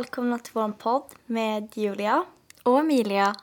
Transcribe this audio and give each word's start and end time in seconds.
Välkomna 0.00 0.38
till 0.38 0.52
vår 0.54 0.68
podd 0.68 1.04
med 1.26 1.68
Julia. 1.74 2.24
Och 2.62 2.78
Emilia. 2.78 3.34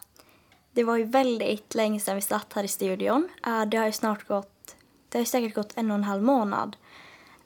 Det 0.71 0.83
var 0.83 0.97
ju 0.97 1.03
väldigt 1.03 1.75
länge 1.75 1.99
sedan 1.99 2.15
vi 2.15 2.21
satt 2.21 2.53
här 2.53 2.63
i 2.63 2.67
studion. 2.67 3.29
Eh, 3.45 3.65
det 3.65 3.77
har 3.77 3.85
ju 3.85 3.91
snart 3.91 4.27
gått, 4.27 4.75
det 5.09 5.17
har 5.17 5.21
ju 5.21 5.25
säkert 5.25 5.55
gått 5.55 5.77
en 5.77 5.91
och 5.91 5.97
en 5.97 6.03
halv 6.03 6.23
månad. 6.23 6.75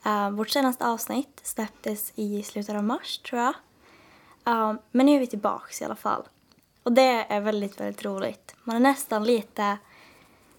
Eh, 0.04 0.30
vårt 0.30 0.50
senaste 0.50 0.86
avsnitt 0.86 1.40
släpptes 1.42 2.12
i 2.14 2.42
slutet 2.42 2.76
av 2.76 2.84
mars 2.84 3.18
tror 3.18 3.40
jag. 3.40 3.54
Eh, 4.46 4.74
men 4.90 5.06
nu 5.06 5.14
är 5.14 5.20
vi 5.20 5.26
tillbaks 5.26 5.82
i 5.82 5.84
alla 5.84 5.96
fall. 5.96 6.22
Och 6.82 6.92
det 6.92 7.26
är 7.28 7.40
väldigt, 7.40 7.80
väldigt 7.80 8.04
roligt. 8.04 8.54
Man 8.64 8.76
är 8.76 8.80
nästan 8.80 9.24
lite 9.24 9.78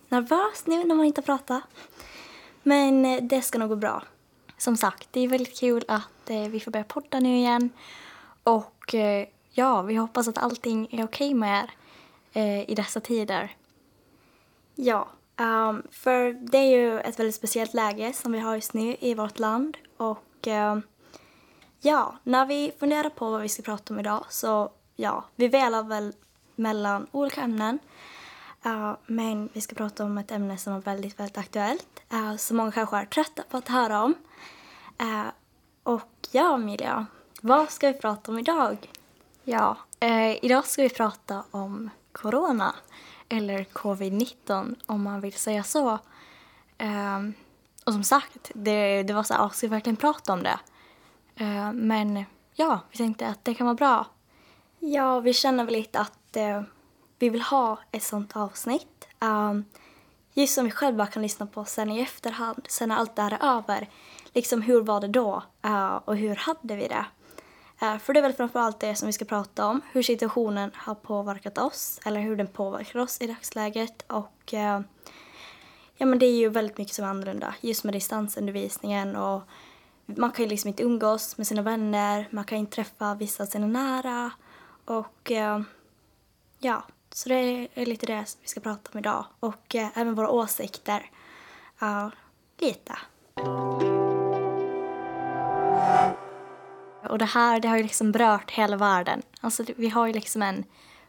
nervös 0.09 0.66
nu 0.66 0.83
när 0.83 0.95
man 0.95 1.05
inte 1.05 1.22
pratar. 1.22 1.61
Men 2.63 3.27
det 3.27 3.41
ska 3.41 3.58
nog 3.58 3.70
gå 3.70 3.75
bra. 3.75 4.03
Som 4.58 4.77
sagt, 4.77 5.08
det 5.11 5.20
är 5.20 5.27
väldigt 5.27 5.59
kul 5.59 5.83
att 5.88 6.09
vi 6.25 6.59
får 6.59 6.72
börja 6.72 6.83
podda 6.83 7.20
nu 7.20 7.38
igen. 7.38 7.70
Och 8.43 8.95
eh, 8.95 9.27
ja, 9.52 9.81
vi 9.81 9.95
hoppas 9.95 10.27
att 10.27 10.38
allting 10.38 10.88
är 10.91 11.05
okej 11.05 11.33
med 11.33 11.63
er 11.63 11.72
eh, 12.33 12.69
i 12.69 12.75
dessa 12.75 12.99
tider. 12.99 13.55
Ja, 14.75 15.08
um, 15.38 15.83
för 15.91 16.33
det 16.33 16.58
är 16.58 16.77
ju 16.77 16.99
ett 16.99 17.19
väldigt 17.19 17.36
speciellt 17.36 17.73
läge 17.73 18.14
som 18.14 18.31
vi 18.31 18.39
har 18.39 18.55
just 18.55 18.73
nu 18.73 18.95
i 18.99 19.14
vårt 19.14 19.39
land. 19.39 19.77
Och 19.97 20.47
um, 20.47 20.81
ja, 21.81 22.16
när 22.23 22.45
vi 22.45 22.73
funderar 22.80 23.09
på 23.09 23.31
vad 23.31 23.41
vi 23.41 23.49
ska 23.49 23.64
prata 23.64 23.94
om 23.94 23.99
idag 23.99 24.25
så 24.30 24.71
ja, 24.95 25.23
vi 25.36 25.47
velar 25.47 25.83
väl 25.83 26.14
mellan 26.55 27.08
olika 27.11 27.41
ämnen. 27.41 27.80
Uh, 28.66 28.94
men 29.05 29.49
vi 29.53 29.61
ska 29.61 29.75
prata 29.75 30.05
om 30.05 30.17
ett 30.17 30.31
ämne 30.31 30.58
som 30.58 30.73
är 30.73 30.80
väldigt, 30.80 31.19
väldigt 31.19 31.38
aktuellt. 31.38 32.02
Uh, 32.14 32.36
som 32.36 32.58
många 32.58 32.71
kanske 32.71 32.97
är 32.97 33.05
trötta 33.05 33.44
på 33.49 33.58
att 33.58 33.67
höra 33.67 34.03
om. 34.03 34.14
Uh, 35.02 35.27
och 35.83 36.27
ja, 36.31 36.55
Emilia, 36.55 37.05
vad 37.45 37.69
ska 37.69 37.88
vi 37.88 37.94
prata 37.94 38.31
om 38.31 38.39
idag? 38.39 38.91
Ja, 39.44 39.77
eh, 39.99 40.45
idag 40.45 40.66
ska 40.66 40.81
vi 40.81 40.89
prata 40.89 41.44
om 41.52 41.89
corona. 42.11 42.75
Eller 43.30 43.63
covid-19 43.63 44.75
om 44.86 45.03
man 45.03 45.22
vill 45.22 45.33
säga 45.33 45.64
så. 45.64 45.99
Ehm, 46.77 47.33
och 47.86 47.94
som 47.94 48.03
sagt, 48.03 48.52
det, 48.53 49.03
det 49.03 49.14
var 49.14 49.23
så 49.23 49.33
här, 49.33 49.45
"Ah, 49.45 49.49
ska 49.49 49.67
vi 49.67 49.71
verkligen 49.71 49.95
prata 49.95 50.33
om 50.33 50.44
det? 50.44 50.59
Eh, 51.36 51.71
men 51.73 52.25
ja, 52.53 52.80
vi 52.91 52.97
tänkte 52.97 53.27
att 53.27 53.45
det 53.45 53.53
kan 53.53 53.66
vara 53.66 53.75
bra. 53.75 54.05
Ja, 54.80 55.19
vi 55.19 55.33
känner 55.33 55.64
väl 55.64 55.73
lite 55.73 55.99
att 55.99 56.36
eh, 56.36 56.61
vi 57.19 57.30
vill 57.30 57.41
ha 57.41 57.80
ett 57.91 58.03
sånt 58.03 58.36
avsnitt. 58.36 59.08
Um, 59.19 59.66
just 60.33 60.53
som 60.53 60.66
vi 60.66 60.71
själva 60.71 61.08
kan 61.08 61.21
lyssna 61.21 61.45
på 61.45 61.66
sen 61.66 61.91
i 61.91 62.02
efterhand, 62.02 62.66
sen 62.69 62.89
när 62.89 62.95
allt 62.95 63.16
det 63.16 63.21
här 63.21 63.31
är 63.31 63.58
över. 63.58 63.89
Liksom 64.33 64.61
hur 64.61 64.81
var 64.81 65.02
det 65.02 65.08
då 65.08 65.44
uh, 65.66 65.95
och 65.95 66.17
hur 66.17 66.36
hade 66.36 66.75
vi 66.75 66.88
det? 66.88 67.05
Eh, 67.84 67.98
för 67.98 68.14
det 68.14 68.20
är 68.20 68.22
väl 68.22 68.34
framförallt 68.34 68.80
det 68.80 68.95
som 68.95 69.06
vi 69.06 69.14
ska 69.14 69.26
prata 69.26 69.66
om, 69.66 69.81
hur 69.92 70.03
situationen 70.03 70.72
har 70.76 70.95
påverkat 70.95 71.58
oss 71.58 72.00
eller 72.06 72.22
hur 72.22 72.36
den 72.36 72.48
påverkar 72.48 73.00
oss 73.00 73.22
i 73.22 73.28
dagsläget. 73.28 74.05
Och 74.08 74.54
eh, 74.54 74.82
ja, 75.98 76.05
men 76.05 76.20
det 76.20 76.26
är 76.26 76.38
ju 76.38 76.49
väldigt 76.49 76.77
mycket 76.77 76.95
som 76.95 77.05
är 77.05 77.10
annorlunda 77.10 77.55
just 77.61 77.83
med 77.83 77.93
distansundervisningen 77.93 79.16
och 79.16 79.42
man 80.05 80.32
kan 80.32 80.45
ju 80.45 80.49
liksom 80.49 80.67
inte 80.67 80.83
umgås 80.83 81.38
med 81.38 81.48
sina 81.48 81.61
vänner, 81.61 82.27
man 82.32 82.43
kan 82.43 82.58
inte 82.58 82.76
träffa 82.76 83.16
vissa 83.16 83.43
av 83.43 83.48
sina 83.48 83.67
nära 83.67 84.32
och 84.86 85.32
eh, 85.32 85.61
ja, 86.60 86.83
så 87.14 87.30
det 87.30 87.67
är 87.73 87.86
lite 87.86 88.05
det 88.05 88.26
som 88.26 88.39
vi 88.42 88.48
ska 88.48 88.60
prata 88.60 88.89
om 88.93 88.99
idag 88.99 89.26
och 89.39 89.76
även 89.76 90.16
våra 90.16 90.30
åsikter. 90.30 91.10
Ja, 91.80 92.11
lite. 92.58 92.93
Och 97.09 97.17
det 97.17 97.25
här 97.25 97.59
det 97.59 97.67
har 97.67 97.77
ju 97.77 97.83
liksom 97.83 98.11
berört 98.11 98.52
hela 98.52 98.77
världen. 98.77 99.21
Alltså 99.41 99.64
vi 99.75 99.89
har 99.89 100.08
ju 100.08 100.14
liksom 100.14 100.41
en 100.41 100.64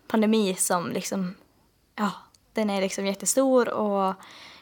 pandemi 0.07 0.55
som 0.55 0.91
liksom, 0.91 1.35
ja, 1.95 2.11
den 2.53 2.71
är 2.71 2.81
liksom 2.81 3.07
jättestor 3.07 3.69
och 3.69 4.15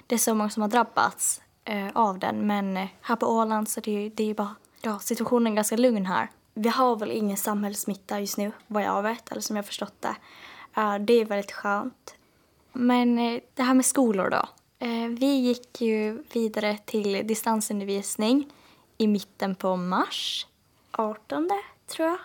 det 0.06 0.15
är 0.15 0.19
så 0.19 0.34
många 0.34 0.50
som 0.50 0.62
har 0.62 0.69
drabbats 0.69 1.42
eh, 1.65 1.88
av 1.94 2.19
den. 2.19 2.47
Men 2.47 2.76
eh, 2.76 2.88
här 3.00 3.16
på 3.16 3.26
Åland 3.26 3.69
så 3.69 3.81
det 3.81 4.06
är 4.06 4.10
det 4.10 4.22
är 4.22 4.26
ju 4.26 4.34
bara, 4.34 4.54
ja, 4.81 4.98
situationen 4.98 5.53
är 5.53 5.56
ganska 5.56 5.76
lugn 5.76 6.06
här. 6.06 6.31
Vi 6.54 6.69
har 6.69 6.97
väl 6.97 7.10
ingen 7.10 7.37
samhällssmitta 7.37 8.21
just 8.21 8.38
nu, 8.38 8.53
vad 8.66 8.82
jag 8.82 9.03
vet, 9.03 9.32
eller 9.32 9.41
som 9.41 9.56
jag 9.56 9.66
förstått 9.66 9.94
det. 10.00 10.16
Eh, 10.76 10.98
det 10.98 11.12
är 11.12 11.25
väldigt 11.25 11.53
skönt. 11.53 12.15
Men 12.72 13.19
eh, 13.19 13.41
det 13.54 13.62
här 13.62 13.75
med 13.75 13.87
skolor 13.87 14.31
då. 14.31 14.48
Eh, 14.87 15.09
vi 15.09 15.37
gick 15.37 15.81
ju 15.81 16.22
vidare 16.32 16.78
till 16.84 17.26
distansundervisning 17.26 18.53
i 18.98 19.06
mitten 19.06 19.54
på 19.54 19.76
mars. 19.76 20.47
18 20.92 21.50
tror 21.86 22.08
jag. 22.08 22.19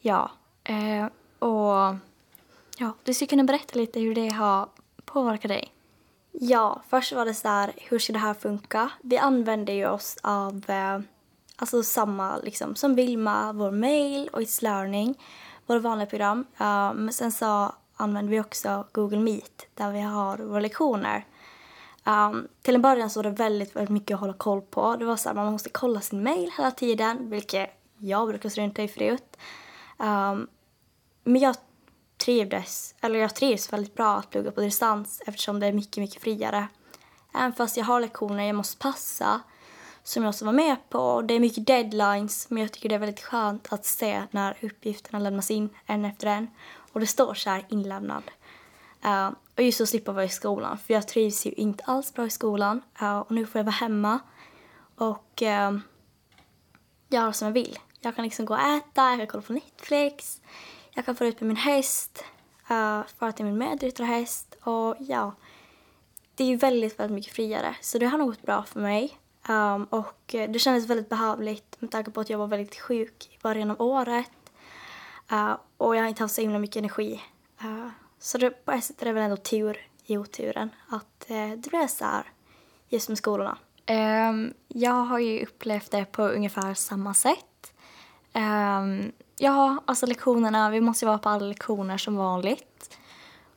Ja, 0.00 0.30
eh, 0.64 1.06
och 1.38 1.96
ja, 2.78 2.92
du 3.02 3.14
skulle 3.14 3.28
kunna 3.28 3.44
berätta 3.44 3.78
lite 3.78 4.00
hur 4.00 4.14
det 4.14 4.28
har 4.28 4.68
påverkat 5.04 5.48
dig. 5.48 5.72
Ja, 6.32 6.82
först 6.88 7.12
var 7.12 7.24
det 7.24 7.34
så 7.34 7.48
här, 7.48 7.72
hur 7.76 7.98
ska 7.98 8.12
det 8.12 8.18
här 8.18 8.34
funka? 8.34 8.90
Vi 9.02 9.18
använder 9.18 9.72
ju 9.72 9.86
oss 9.86 10.18
av 10.22 10.64
eh, 10.68 11.00
alltså 11.56 11.82
samma 11.82 12.36
liksom 12.36 12.76
som 12.76 12.94
Vilma, 12.94 13.52
vår 13.52 13.70
mail 13.70 14.28
och 14.32 14.40
It's 14.40 14.62
Learning, 14.62 15.14
våra 15.66 15.78
vanliga 15.78 16.06
program. 16.06 16.46
Eh, 16.58 16.94
men 16.94 17.12
sen 17.12 17.32
så 17.32 17.72
använder 17.96 18.30
vi 18.30 18.40
också 18.40 18.86
Google 18.92 19.18
Meet 19.20 19.66
där 19.74 19.92
vi 19.92 20.00
har 20.00 20.38
våra 20.38 20.60
lektioner. 20.60 21.24
Um, 22.04 22.48
till 22.62 22.74
en 22.74 22.82
början 22.82 23.10
så 23.10 23.18
var 23.18 23.30
det 23.30 23.36
väldigt, 23.36 23.76
väldigt 23.76 23.90
mycket 23.90 24.14
att 24.14 24.20
hålla 24.20 24.32
koll 24.32 24.60
på. 24.60 24.96
Det 24.96 25.04
var 25.04 25.16
så 25.16 25.28
här, 25.28 25.36
man 25.36 25.52
måste 25.52 25.70
kolla 25.70 26.00
sin 26.00 26.22
mail 26.22 26.50
hela 26.56 26.70
tiden, 26.70 27.30
vilket 27.30 27.70
jag 27.98 28.28
brukar 28.28 28.48
strunta 28.48 28.82
i 28.82 28.88
förut. 28.88 29.36
Um, 29.98 30.06
ehm, 30.08 30.48
men 31.24 31.42
jag 31.42 31.56
trivdes, 32.16 32.94
eller 33.00 33.18
jag 33.18 33.34
trivs 33.34 33.72
väldigt 33.72 33.94
bra 33.94 34.16
att 34.16 34.30
plugga 34.30 34.50
på 34.50 34.60
distans 34.60 35.22
eftersom 35.26 35.60
det 35.60 35.66
är 35.66 35.72
mycket, 35.72 35.96
mycket 35.96 36.22
friare. 36.22 36.68
Även 37.34 37.52
fast 37.52 37.76
jag 37.76 37.84
har 37.84 38.00
lektioner 38.00 38.44
jag 38.44 38.56
måste 38.56 38.78
passa 38.78 39.40
som 40.02 40.22
jag 40.22 40.28
måste 40.28 40.44
vara 40.44 40.56
med 40.56 40.76
på. 40.88 41.22
Det 41.22 41.34
är 41.34 41.40
mycket 41.40 41.66
deadlines 41.66 42.50
men 42.50 42.62
jag 42.62 42.72
tycker 42.72 42.88
det 42.88 42.94
är 42.94 42.98
väldigt 42.98 43.24
skönt 43.24 43.72
att 43.72 43.84
se 43.84 44.22
när 44.30 44.56
uppgifterna 44.62 45.18
lämnas 45.18 45.50
in 45.50 45.68
en 45.86 46.04
efter 46.04 46.26
en. 46.26 46.50
Och 46.92 47.00
det 47.00 47.06
står 47.06 47.34
så 47.34 47.50
här 47.50 47.66
inlämnad. 47.68 48.22
Eh, 49.04 49.30
och 49.56 49.62
just 49.62 49.80
att 49.80 49.88
slippa 49.88 50.12
vara 50.12 50.24
i 50.24 50.28
skolan 50.28 50.78
för 50.78 50.94
jag 50.94 51.08
trivs 51.08 51.46
ju 51.46 51.50
inte 51.50 51.84
alls 51.84 52.14
bra 52.14 52.26
i 52.26 52.30
skolan. 52.30 52.82
Och 53.24 53.32
nu 53.32 53.46
får 53.46 53.58
jag 53.58 53.64
vara 53.64 53.74
hemma 53.74 54.18
och 54.96 55.42
eh, 55.42 55.78
göra 57.08 57.32
som 57.32 57.46
jag 57.46 57.52
vill. 57.52 57.78
Jag 58.00 58.16
kan 58.16 58.24
liksom 58.24 58.44
gå 58.44 58.54
och 58.54 58.60
äta, 58.60 59.10
jag 59.10 59.18
kan 59.18 59.26
kolla 59.26 59.42
på 59.42 59.52
Netflix, 59.52 60.40
jag 60.90 61.04
kan 61.04 61.16
få 61.16 61.24
ut 61.24 61.40
med 61.40 61.48
min 61.48 61.56
häst, 61.56 62.24
uh, 62.70 63.02
fara 63.18 63.32
till 63.32 63.44
min 63.44 63.58
medryttarhäst 63.58 64.56
och 64.62 64.96
ja, 64.98 65.34
det 66.34 66.44
är 66.44 66.48
ju 66.48 66.56
väldigt, 66.56 66.98
väldigt 66.98 67.14
mycket 67.14 67.32
friare. 67.32 67.76
Så 67.80 67.98
det 67.98 68.06
har 68.06 68.18
nog 68.18 68.28
gått 68.28 68.42
bra 68.42 68.62
för 68.62 68.80
mig. 68.80 69.18
Um, 69.48 69.84
och 69.84 70.34
eh, 70.34 70.50
det 70.50 70.58
kändes 70.58 70.86
väldigt 70.86 71.08
behövligt 71.08 71.76
med 71.78 71.90
tanke 71.90 72.10
på 72.10 72.20
att 72.20 72.30
jag 72.30 72.38
var 72.38 72.46
väldigt 72.46 72.80
sjuk 72.80 73.30
i 73.32 73.42
början 73.42 73.70
av 73.70 73.80
året. 73.82 74.30
Uh, 75.32 75.56
och 75.76 75.96
jag 75.96 76.02
har 76.02 76.08
inte 76.08 76.22
haft 76.22 76.34
så 76.34 76.40
himla 76.40 76.58
mycket 76.58 76.76
energi. 76.76 77.22
Uh, 77.64 77.88
så 78.22 78.38
det, 78.38 78.50
på 78.50 78.72
ett 78.72 78.84
sätt 78.84 79.02
är 79.02 79.06
det 79.06 79.12
väl 79.12 79.22
ändå 79.22 79.36
tur 79.36 79.78
i 80.04 80.18
oturen 80.18 80.70
att 80.88 81.30
eh, 81.30 81.50
det 81.50 81.70
blev 81.70 81.86
så 81.86 82.04
här 82.04 82.24
just 82.88 83.08
med 83.08 83.18
skolorna. 83.18 83.58
Um, 83.90 84.54
jag 84.68 84.92
har 84.92 85.18
ju 85.18 85.42
upplevt 85.42 85.90
det 85.90 86.04
på 86.04 86.22
ungefär 86.22 86.74
samma 86.74 87.14
sätt. 87.14 87.72
Um, 88.34 89.12
ja, 89.38 89.82
alltså 89.84 90.06
lektionerna, 90.06 90.70
vi 90.70 90.80
måste 90.80 91.04
ju 91.04 91.06
vara 91.06 91.18
på 91.18 91.28
alla 91.28 91.46
lektioner 91.46 91.98
som 91.98 92.16
vanligt. 92.16 92.98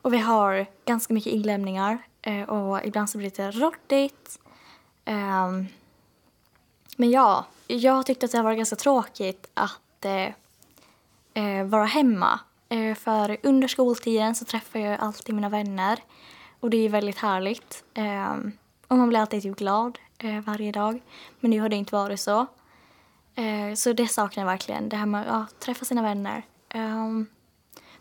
Och 0.01 0.13
vi 0.13 0.17
har 0.17 0.65
ganska 0.85 1.13
mycket 1.13 1.33
inlämningar 1.33 1.97
uh, 2.27 2.43
och 2.43 2.85
ibland 2.85 3.09
så 3.09 3.17
blir 3.17 3.29
det 3.29 3.47
lite 3.47 3.59
råttigt. 3.59 4.39
Um, 5.05 5.67
men 6.97 7.11
ja, 7.11 7.45
jag 7.67 8.05
tyckte 8.05 8.25
att 8.25 8.31
det 8.31 8.41
var 8.41 8.53
ganska 8.53 8.75
tråkigt 8.75 9.49
att 9.53 10.05
uh, 10.05 11.43
uh, 11.43 11.65
vara 11.65 11.85
hemma. 11.85 12.39
Eh, 12.69 12.95
för 12.95 13.37
under 13.43 13.67
skoltiden 13.67 14.35
så 14.35 14.45
träffar 14.45 14.79
jag 14.79 14.99
alltid 14.99 15.35
mina 15.35 15.49
vänner 15.49 15.99
och 16.59 16.69
det 16.69 16.77
är 16.77 16.89
väldigt 16.89 17.17
härligt. 17.17 17.83
Ehm, 17.93 18.51
och 18.87 18.97
man 18.97 19.09
blir 19.09 19.19
alltid 19.19 19.43
typ 19.43 19.57
glad 19.57 19.99
eh, 20.17 20.39
varje 20.39 20.71
dag. 20.71 21.01
Men 21.39 21.51
nu 21.51 21.59
har 21.59 21.69
det 21.69 21.75
inte 21.75 21.95
varit 21.95 22.19
så. 22.19 22.45
Eh, 23.35 23.73
så 23.75 23.93
det 23.93 24.07
saknar 24.07 24.43
jag 24.43 24.51
verkligen, 24.51 24.89
det 24.89 24.95
här 24.95 25.05
med 25.05 25.21
att 25.21 25.27
ja, 25.27 25.45
träffa 25.59 25.85
sina 25.85 26.01
vänner. 26.01 26.43
Ehm, 26.69 27.27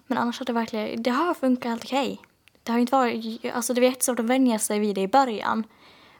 men 0.06 0.18
annars 0.18 0.38
har 0.38 0.46
det 0.46 0.52
verkligen, 0.52 1.02
det 1.02 1.10
har 1.10 1.34
funkat 1.34 1.70
helt 1.70 1.84
okej. 1.84 2.20
Det 2.62 2.72
har 2.72 2.78
inte 2.78 2.96
varit, 2.96 3.44
alltså 3.54 3.74
det 3.74 3.80
var 3.80 3.88
jättesvårt 3.88 4.18
att 4.18 4.24
vänja 4.24 4.58
sig 4.58 4.78
vid 4.78 4.94
det 4.94 5.00
i 5.00 5.08
början. 5.08 5.64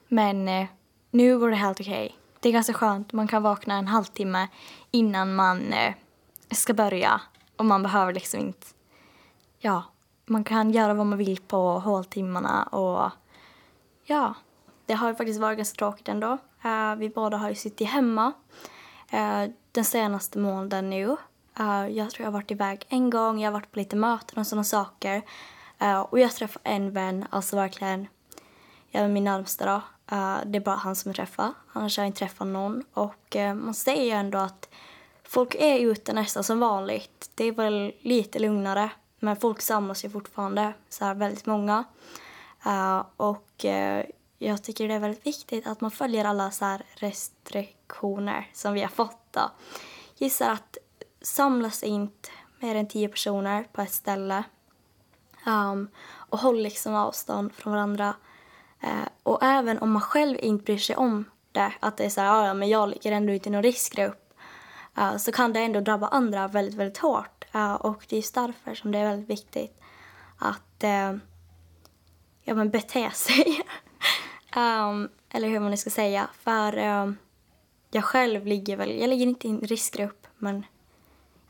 Men 0.08 0.66
nu 1.10 1.38
går 1.38 1.50
det 1.50 1.56
helt 1.56 1.80
okej. 1.80 2.18
Det 2.40 2.48
är 2.48 2.52
ganska 2.52 2.72
skönt, 2.72 3.12
man 3.12 3.28
kan 3.28 3.42
vakna 3.42 3.74
en 3.74 3.88
halvtimme 3.88 4.48
innan 4.90 5.34
man 5.34 5.74
ska 6.50 6.74
börja. 6.74 7.20
Och 7.56 7.64
man 7.64 7.82
behöver 7.82 8.12
liksom 8.12 8.40
inte, 8.40 8.66
ja, 9.58 9.82
man 10.26 10.44
kan 10.44 10.70
göra 10.70 10.94
vad 10.94 11.06
man 11.06 11.18
vill 11.18 11.40
på 11.40 11.78
håltimmarna 11.78 12.62
och 12.62 13.10
ja. 14.04 14.34
Det 14.86 14.94
har 14.94 15.08
ju 15.08 15.14
faktiskt 15.14 15.40
varit 15.40 15.56
ganska 15.56 15.78
tråkigt 15.78 16.08
ändå. 16.08 16.38
Uh, 16.64 16.94
vi 16.96 17.08
båda 17.08 17.36
har 17.36 17.48
ju 17.48 17.54
suttit 17.54 17.88
hemma. 17.88 18.32
uh, 19.14 19.52
den 19.72 19.84
senaste 19.84 20.38
månaden 20.38 20.90
nu. 20.90 21.16
Uh, 21.60 21.88
jag 21.88 22.10
tror 22.10 22.24
jag 22.24 22.26
har 22.26 22.32
varit 22.32 22.50
iväg 22.50 22.86
en 22.88 23.10
gång, 23.10 23.40
jag 23.40 23.46
har 23.46 23.52
varit 23.52 23.72
på 23.72 23.78
lite 23.78 23.96
möten 23.96 24.38
och 24.38 24.46
sådana 24.46 24.64
saker. 24.64 25.22
Uh, 25.82 26.00
och 26.00 26.18
jag 26.18 26.32
träffade 26.32 26.68
en 26.70 26.92
vän, 26.92 27.26
alltså 27.30 27.56
verkligen, 27.56 28.06
ja, 28.90 29.08
min 29.08 29.24
närmsta 29.24 29.66
då. 29.66 29.76
Uh, 30.16 30.38
det 30.46 30.58
är 30.58 30.64
bara 30.64 30.76
han 30.76 30.96
som 30.96 31.08
jag 31.08 31.16
träffar, 31.16 31.52
annars 31.72 31.96
har 31.96 32.04
jag 32.04 32.08
inte 32.08 32.18
träffat 32.18 32.46
någon. 32.46 32.84
Och 32.94 33.36
man 33.54 33.74
säger 33.74 34.04
ju 34.04 34.10
ändå 34.10 34.38
att 34.38 34.68
folk 35.24 35.54
är 35.54 35.78
ute 35.78 36.12
nästan 36.12 36.44
som 36.44 36.60
vanligt. 36.60 37.30
Det 37.34 37.44
är 37.44 37.52
väl 37.52 37.92
lite 38.00 38.38
lugnare, 38.38 38.90
men 39.18 39.36
folk 39.36 39.60
samlas 39.60 40.04
ju 40.04 40.10
fortfarande, 40.10 40.72
så 40.88 41.04
här 41.04 41.14
väldigt 41.14 41.46
många. 41.46 41.84
Eh, 42.66 43.02
och 43.16 43.64
eh, 43.64 44.04
jag 44.38 44.62
tycker 44.62 44.88
det 44.88 44.94
är 44.94 44.98
väldigt 44.98 45.26
viktigt 45.26 45.66
att 45.66 45.80
man 45.80 45.90
följer 45.90 46.24
alla 46.24 46.50
så 46.50 46.78
restriktioner 46.94 48.50
som 48.52 48.74
vi 48.74 48.80
har 48.80 48.88
fått. 48.88 49.18
Då. 49.30 49.50
Gissar 50.16 50.50
att 50.50 50.78
samlas 51.22 51.82
inte 51.82 52.28
mer 52.60 52.74
än 52.74 52.88
tio 52.88 53.08
personer 53.08 53.64
på 53.72 53.82
ett 53.82 53.92
ställe 53.92 54.44
um, 55.46 55.88
och 56.16 56.38
håll 56.38 56.62
liksom 56.62 56.94
avstånd 56.94 57.52
från 57.52 57.72
varandra. 57.72 58.14
Uh, 58.84 59.08
och 59.22 59.42
även 59.42 59.78
om 59.78 59.92
man 59.92 60.02
själv 60.02 60.38
inte 60.42 60.64
bryr 60.64 60.78
sig 60.78 60.96
om 60.96 61.24
det, 61.52 61.72
att 61.80 61.96
det 61.96 62.04
är 62.04 62.10
så 62.10 62.20
här, 62.20 62.46
ja 62.46 62.54
men 62.54 62.68
jag 62.68 62.88
ligger 62.88 63.12
ändå 63.12 63.32
inte 63.32 63.48
i 63.48 63.52
någon 63.52 63.62
riskgrupp, 63.62 64.23
Eh, 64.96 65.16
så 65.16 65.32
kan 65.32 65.52
det 65.52 65.60
ändå 65.60 65.80
drabba 65.80 66.08
andra 66.08 66.48
väldigt, 66.48 66.74
väldigt 66.74 66.98
hårt. 66.98 67.44
Eh, 67.52 67.74
och 67.74 68.06
det 68.08 68.16
är 68.16 68.18
just 68.18 68.34
därför 68.34 68.74
som 68.74 68.92
det 68.92 68.98
är 68.98 69.08
väldigt 69.08 69.30
viktigt 69.30 69.80
att 70.38 70.84
eh, 70.84 71.16
ja, 72.42 72.54
men 72.54 72.70
bete 72.70 73.10
sig. 73.10 73.62
um, 74.56 75.08
eller 75.30 75.48
hur 75.48 75.60
man 75.60 75.70
nu 75.70 75.76
ska 75.76 75.90
säga. 75.90 76.28
För 76.38 76.78
um, 76.78 77.16
jag 77.90 78.04
själv 78.04 78.46
ligger 78.46 78.76
väl, 78.76 79.00
jag 79.00 79.10
ligger 79.10 79.26
inte 79.26 79.48
i 79.48 79.50
en 79.50 79.60
riskgrupp, 79.60 80.26
men 80.36 80.66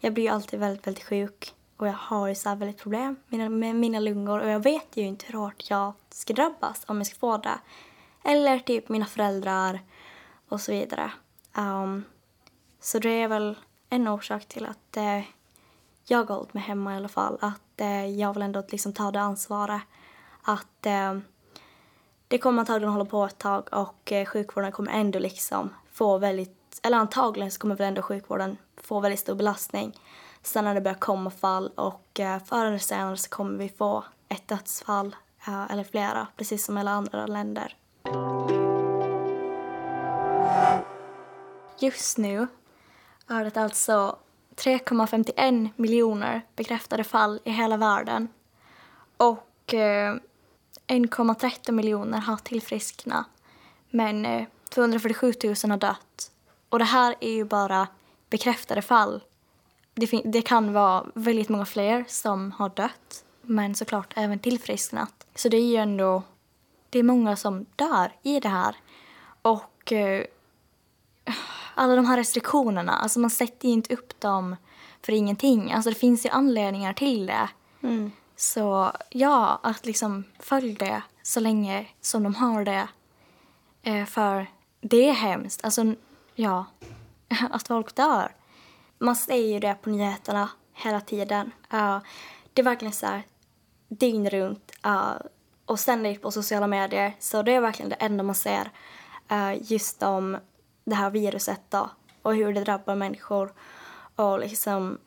jag 0.00 0.14
blir 0.14 0.24
ju 0.24 0.30
alltid 0.30 0.60
väldigt, 0.60 0.86
väldigt 0.86 1.04
sjuk 1.04 1.54
och 1.76 1.86
jag 1.88 1.92
har 1.92 2.28
ju 2.28 2.34
så 2.34 2.48
här 2.48 2.56
väldigt 2.56 2.82
problem 2.82 3.16
med 3.28 3.74
mina 3.76 4.00
lungor 4.00 4.40
och 4.40 4.48
jag 4.48 4.62
vet 4.62 4.96
ju 4.96 5.02
inte 5.02 5.26
hur 5.28 5.38
hårt 5.38 5.70
jag 5.70 5.92
ska 6.10 6.32
drabbas 6.32 6.84
om 6.86 6.96
jag 6.96 7.06
ska 7.06 7.16
få 7.16 7.36
det. 7.36 7.58
Eller 8.24 8.58
typ 8.58 8.88
mina 8.88 9.06
föräldrar 9.06 9.80
och 10.48 10.60
så 10.60 10.72
vidare. 10.72 11.10
Um, 11.56 12.04
så 12.84 12.98
det 12.98 13.22
är 13.22 13.28
väl 13.28 13.58
en 13.90 14.08
orsak 14.08 14.48
till 14.48 14.66
att 14.66 14.96
eh, 14.96 15.20
jag 16.06 16.24
har 16.24 16.36
hållit 16.36 16.54
mig 16.54 16.62
hemma 16.62 16.94
i 16.94 16.96
alla 16.96 17.08
fall. 17.08 17.38
Att 17.40 17.80
eh, 17.80 18.06
jag 18.06 18.34
vill 18.34 18.42
ändå 18.42 18.62
liksom 18.68 18.92
ta 18.92 19.10
det 19.10 19.20
ansvaret. 19.20 19.82
Att 20.42 20.86
eh, 20.86 21.18
det 22.28 22.38
kommer 22.38 22.60
antagligen 22.60 22.92
hålla 22.92 23.04
på 23.04 23.24
ett 23.24 23.38
tag 23.38 23.68
och 23.72 24.12
eh, 24.12 24.26
sjukvården 24.26 24.72
kommer 24.72 24.92
ändå 24.92 25.18
liksom 25.18 25.70
få 25.92 26.18
väldigt, 26.18 26.80
eller 26.82 26.98
antagligen 26.98 27.50
så 27.50 27.60
kommer 27.60 27.76
väl 27.76 27.88
ändå 27.88 28.02
sjukvården 28.02 28.56
få 28.76 29.00
väldigt 29.00 29.20
stor 29.20 29.34
belastning. 29.34 29.98
Sen 30.42 30.64
när 30.64 30.74
det 30.74 30.80
börjar 30.80 30.98
komma 30.98 31.30
fall 31.30 31.72
och 31.74 32.20
eh, 32.20 32.42
förr 32.42 32.66
eller 32.66 32.78
senare 32.78 33.16
så 33.16 33.28
kommer 33.28 33.58
vi 33.58 33.68
få 33.68 34.04
ett 34.28 34.48
dödsfall 34.48 35.16
eh, 35.46 35.72
eller 35.72 35.84
flera, 35.84 36.26
precis 36.36 36.64
som 36.64 36.76
i 36.76 36.80
alla 36.80 36.90
andra 36.90 37.26
länder. 37.26 37.76
Just 41.78 42.18
nu 42.18 42.46
är 43.28 43.58
alltså 43.58 44.18
3,51 44.56 45.68
miljoner 45.76 46.42
bekräftade 46.56 47.04
fall 47.04 47.40
i 47.44 47.50
hela 47.50 47.76
världen 47.76 48.28
och 49.16 49.74
eh, 49.74 50.16
1,13 50.86 51.72
miljoner 51.72 52.18
har 52.18 52.36
tillfrisknat 52.36 53.26
men 53.90 54.26
eh, 54.26 54.46
247 54.74 55.32
000 55.44 55.54
har 55.70 55.76
dött. 55.76 56.30
Och 56.68 56.78
det 56.78 56.84
här 56.84 57.14
är 57.20 57.30
ju 57.30 57.44
bara 57.44 57.88
bekräftade 58.30 58.82
fall. 58.82 59.22
Det, 59.94 60.22
det, 60.24 60.42
kan 60.42 60.72
vara 60.72 61.06
väldigt 61.14 61.48
många 61.48 61.66
fler 61.66 62.04
som 62.08 62.52
har 62.52 62.68
dött, 62.68 63.24
men 63.42 63.74
såklart 63.74 64.12
även 64.16 64.38
tillfrisknat. 64.38 65.26
Så 65.34 65.48
det 65.48 65.56
är 65.56 65.66
ju 65.66 65.76
ändå 65.76 66.22
det 66.90 66.98
är 66.98 67.02
många 67.02 67.36
som 67.36 67.66
dör 67.76 68.12
i 68.22 68.40
det 68.40 68.48
här. 68.48 68.76
Och 69.42 69.92
eh, 69.92 70.24
alla 71.74 71.96
de 71.96 72.06
här 72.06 72.16
restriktionerna, 72.16 72.92
alltså 72.92 73.20
man 73.20 73.30
sätter 73.30 73.68
ju 73.68 73.74
inte 73.74 73.94
upp 73.94 74.20
dem 74.20 74.56
för 75.02 75.12
ingenting. 75.12 75.72
Alltså 75.72 75.90
det 75.90 75.96
finns 75.96 76.26
ju 76.26 76.30
anledningar 76.30 76.92
till 76.92 77.26
det. 77.26 77.48
Mm. 77.82 78.12
Så 78.36 78.92
ja, 79.10 79.60
att 79.62 79.86
liksom 79.86 80.24
följ 80.38 80.74
det 80.74 81.02
så 81.22 81.40
länge 81.40 81.86
som 82.00 82.22
de 82.22 82.34
har 82.34 82.64
det. 82.64 82.88
Eh, 83.82 84.04
för 84.04 84.46
det 84.80 85.08
är 85.08 85.12
hemskt. 85.12 85.64
Alltså, 85.64 85.94
ja, 86.34 86.64
att 87.50 87.68
folk 87.68 87.94
dör. 87.94 88.34
Man 88.98 89.16
säger 89.16 89.52
ju 89.54 89.60
det 89.60 89.76
på 89.82 89.90
nyheterna 89.90 90.48
hela 90.72 91.00
tiden. 91.00 91.52
Uh, 91.74 91.98
det 92.52 92.62
är 92.62 92.64
verkligen 92.64 92.92
så 92.92 93.06
här 93.06 93.22
dygn 93.88 94.30
runt 94.30 94.72
uh, 94.86 95.12
och 95.66 95.80
ständigt 95.80 96.22
på 96.22 96.30
sociala 96.30 96.66
medier. 96.66 97.16
Så 97.18 97.42
det 97.42 97.52
är 97.52 97.60
verkligen 97.60 97.88
det 97.88 97.96
enda 97.96 98.24
man 98.24 98.34
ser 98.34 98.70
uh, 99.32 99.72
just 99.72 100.02
om 100.02 100.38
det 100.84 100.94
här 100.94 101.10
viruset 101.10 101.60
då 101.68 101.90
och 102.22 102.34
hur 102.34 102.52
det 102.52 102.64
drabbar 102.64 102.94
människor. 102.94 103.52
Och 104.16 104.38
liksom, 104.38 104.98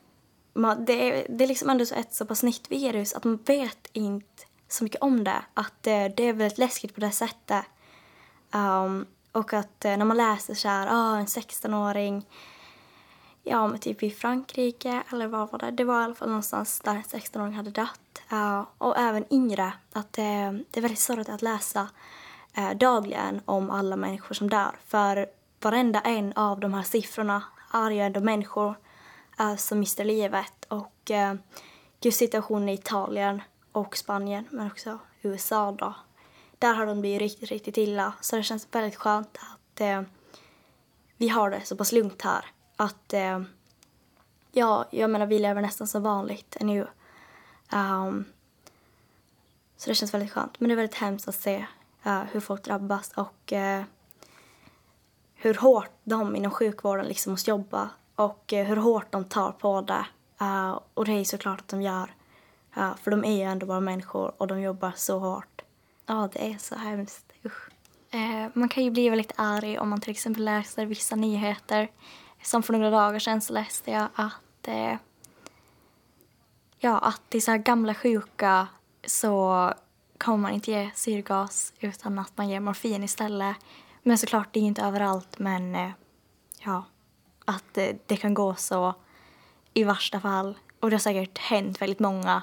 man, 0.52 0.84
det, 0.84 0.92
är, 0.92 1.26
det 1.28 1.44
är 1.44 1.48
liksom 1.48 1.70
ändå 1.70 1.84
ett 1.94 2.14
så 2.14 2.26
pass 2.26 2.42
nytt 2.42 2.70
virus 2.70 3.14
att 3.14 3.24
man 3.24 3.36
vet 3.36 3.88
inte 3.92 4.44
så 4.68 4.84
mycket 4.84 5.02
om 5.02 5.24
det. 5.24 5.42
Att 5.54 5.72
det, 5.80 6.08
det 6.08 6.22
är 6.22 6.32
väldigt 6.32 6.58
läskigt 6.58 6.94
på 6.94 7.00
det 7.00 7.10
sättet. 7.10 7.64
Um, 8.52 9.06
och 9.32 9.52
att 9.52 9.84
eh, 9.84 9.96
när 9.96 10.04
man 10.04 10.16
läser 10.16 10.54
så 10.54 10.68
här, 10.68 10.88
oh, 10.88 11.18
en 11.18 11.26
16-åring, 11.26 12.26
ja 13.42 13.66
men 13.66 13.78
typ 13.78 14.02
i 14.02 14.10
Frankrike 14.10 15.02
eller 15.12 15.26
vad 15.26 15.50
var 15.50 15.58
det? 15.58 15.70
Det 15.70 15.84
var 15.84 16.00
i 16.00 16.04
alla 16.04 16.14
fall 16.14 16.28
någonstans 16.28 16.80
där 16.80 16.94
en 16.94 17.02
16-åring 17.02 17.54
hade 17.54 17.70
dött. 17.70 18.22
Uh, 18.32 18.64
och 18.78 18.98
även 18.98 19.24
yngre, 19.32 19.72
att 19.92 20.18
uh, 20.18 20.52
det 20.70 20.76
är 20.76 20.80
väldigt 20.80 20.98
sorgligt 20.98 21.28
att 21.28 21.42
läsa 21.42 21.88
uh, 22.58 22.70
dagligen 22.70 23.40
om 23.44 23.70
alla 23.70 23.96
människor 23.96 24.34
som 24.34 24.50
dör. 24.50 24.78
För 24.86 25.26
varenda 25.60 26.00
en 26.00 26.32
av 26.32 26.60
de 26.60 26.74
här 26.74 26.82
siffrorna 26.82 27.42
är 27.72 27.90
ju 27.90 28.00
ändå 28.00 28.20
människor 28.20 28.74
uh, 29.40 29.56
som 29.56 29.78
mister 29.78 30.04
livet. 30.04 30.64
Och 30.68 31.10
uh, 31.10 31.34
just 32.00 32.18
situationen 32.18 32.68
i 32.68 32.72
Italien 32.72 33.42
och 33.72 33.96
Spanien, 33.96 34.44
men 34.50 34.66
också 34.66 34.98
USA 35.22 35.72
då, 35.72 35.94
där 36.58 36.74
har 36.74 36.86
de 36.86 37.00
blivit 37.00 37.20
riktigt, 37.20 37.48
riktigt 37.48 37.76
illa. 37.76 38.12
Så 38.20 38.36
det 38.36 38.42
känns 38.42 38.68
väldigt 38.70 38.96
skönt 38.96 39.38
att 39.38 39.80
eh, 39.80 40.02
vi 41.16 41.28
har 41.28 41.50
det 41.50 41.60
så 41.64 41.76
pass 41.76 41.92
lugnt 41.92 42.22
här. 42.22 42.44
Att, 42.76 43.12
eh, 43.12 43.42
ja, 44.52 44.84
jag 44.90 45.10
menar 45.10 45.26
vi 45.26 45.38
lever 45.38 45.62
nästan 45.62 45.86
som 45.86 46.02
vanligt 46.02 46.56
nu. 46.60 46.80
Um, 46.80 46.88
ehm, 47.72 48.24
så 49.76 49.90
det 49.90 49.94
känns 49.94 50.14
väldigt 50.14 50.32
skönt. 50.32 50.60
Men 50.60 50.68
det 50.68 50.74
är 50.74 50.76
väldigt 50.76 50.98
hemskt 50.98 51.28
att 51.28 51.34
se 51.34 51.66
uh, 52.06 52.22
hur 52.32 52.40
folk 52.40 52.64
drabbas 52.64 53.12
och 53.12 53.52
uh, 53.52 53.82
hur 55.40 55.54
hårt 55.54 55.90
de 56.04 56.36
inom 56.36 56.50
sjukvården 56.50 57.06
liksom 57.06 57.32
måste 57.32 57.50
jobba 57.50 57.90
och 58.14 58.52
eh, 58.52 58.66
hur 58.66 58.76
hårt 58.76 59.12
de 59.12 59.24
tar 59.24 59.52
på 59.52 59.80
det. 59.80 60.06
Eh, 60.40 60.80
och 60.94 61.04
det 61.04 61.12
är 61.12 61.24
såklart 61.24 61.60
att 61.60 61.68
de 61.68 61.82
gör. 61.82 62.14
Eh, 62.76 62.96
för 62.96 63.10
de 63.10 63.24
är 63.24 63.36
ju 63.36 63.42
ändå 63.42 63.66
bara 63.66 63.80
människor 63.80 64.32
och 64.36 64.46
de 64.46 64.60
jobbar 64.60 64.92
så 64.96 65.18
hårt. 65.18 65.62
Ja, 66.06 66.28
det 66.32 66.52
är 66.52 66.58
så 66.58 66.74
hemskt. 66.74 67.32
Usch. 67.44 67.70
Man 68.52 68.68
kan 68.68 68.84
ju 68.84 68.90
bli 68.90 69.08
väldigt 69.08 69.32
arg 69.36 69.78
om 69.78 69.88
man 69.88 70.00
till 70.00 70.10
exempel 70.10 70.44
läser 70.44 70.86
vissa 70.86 71.16
nyheter. 71.16 71.90
Som 72.42 72.62
för 72.62 72.72
några 72.72 72.90
dagar 72.90 73.18
sedan 73.18 73.40
så 73.40 73.52
läste 73.52 73.90
jag 73.90 74.08
att 74.14 74.68
ja, 76.78 76.98
att 76.98 77.30
till 77.30 77.42
så 77.42 77.50
här 77.50 77.58
gamla 77.58 77.94
sjuka 77.94 78.66
så 79.06 79.72
kommer 80.18 80.38
man 80.38 80.52
inte 80.52 80.70
ge 80.70 80.90
syrgas 80.94 81.72
utan 81.80 82.18
att 82.18 82.36
man 82.36 82.48
ger 82.48 82.60
morfin 82.60 83.04
istället. 83.04 83.56
Men 84.08 84.18
såklart, 84.18 84.48
det 84.52 84.60
är 84.60 84.64
inte 84.64 84.82
överallt, 84.82 85.38
men 85.38 85.74
eh, 85.74 85.90
ja, 86.58 86.84
att 87.44 87.78
eh, 87.78 87.96
det 88.06 88.16
kan 88.16 88.34
gå 88.34 88.54
så 88.54 88.94
i 89.74 89.84
värsta 89.84 90.20
fall. 90.20 90.58
Och 90.80 90.90
det 90.90 90.96
har 90.96 91.00
säkert 91.00 91.38
hänt 91.38 91.82
väldigt 91.82 91.98
många 91.98 92.42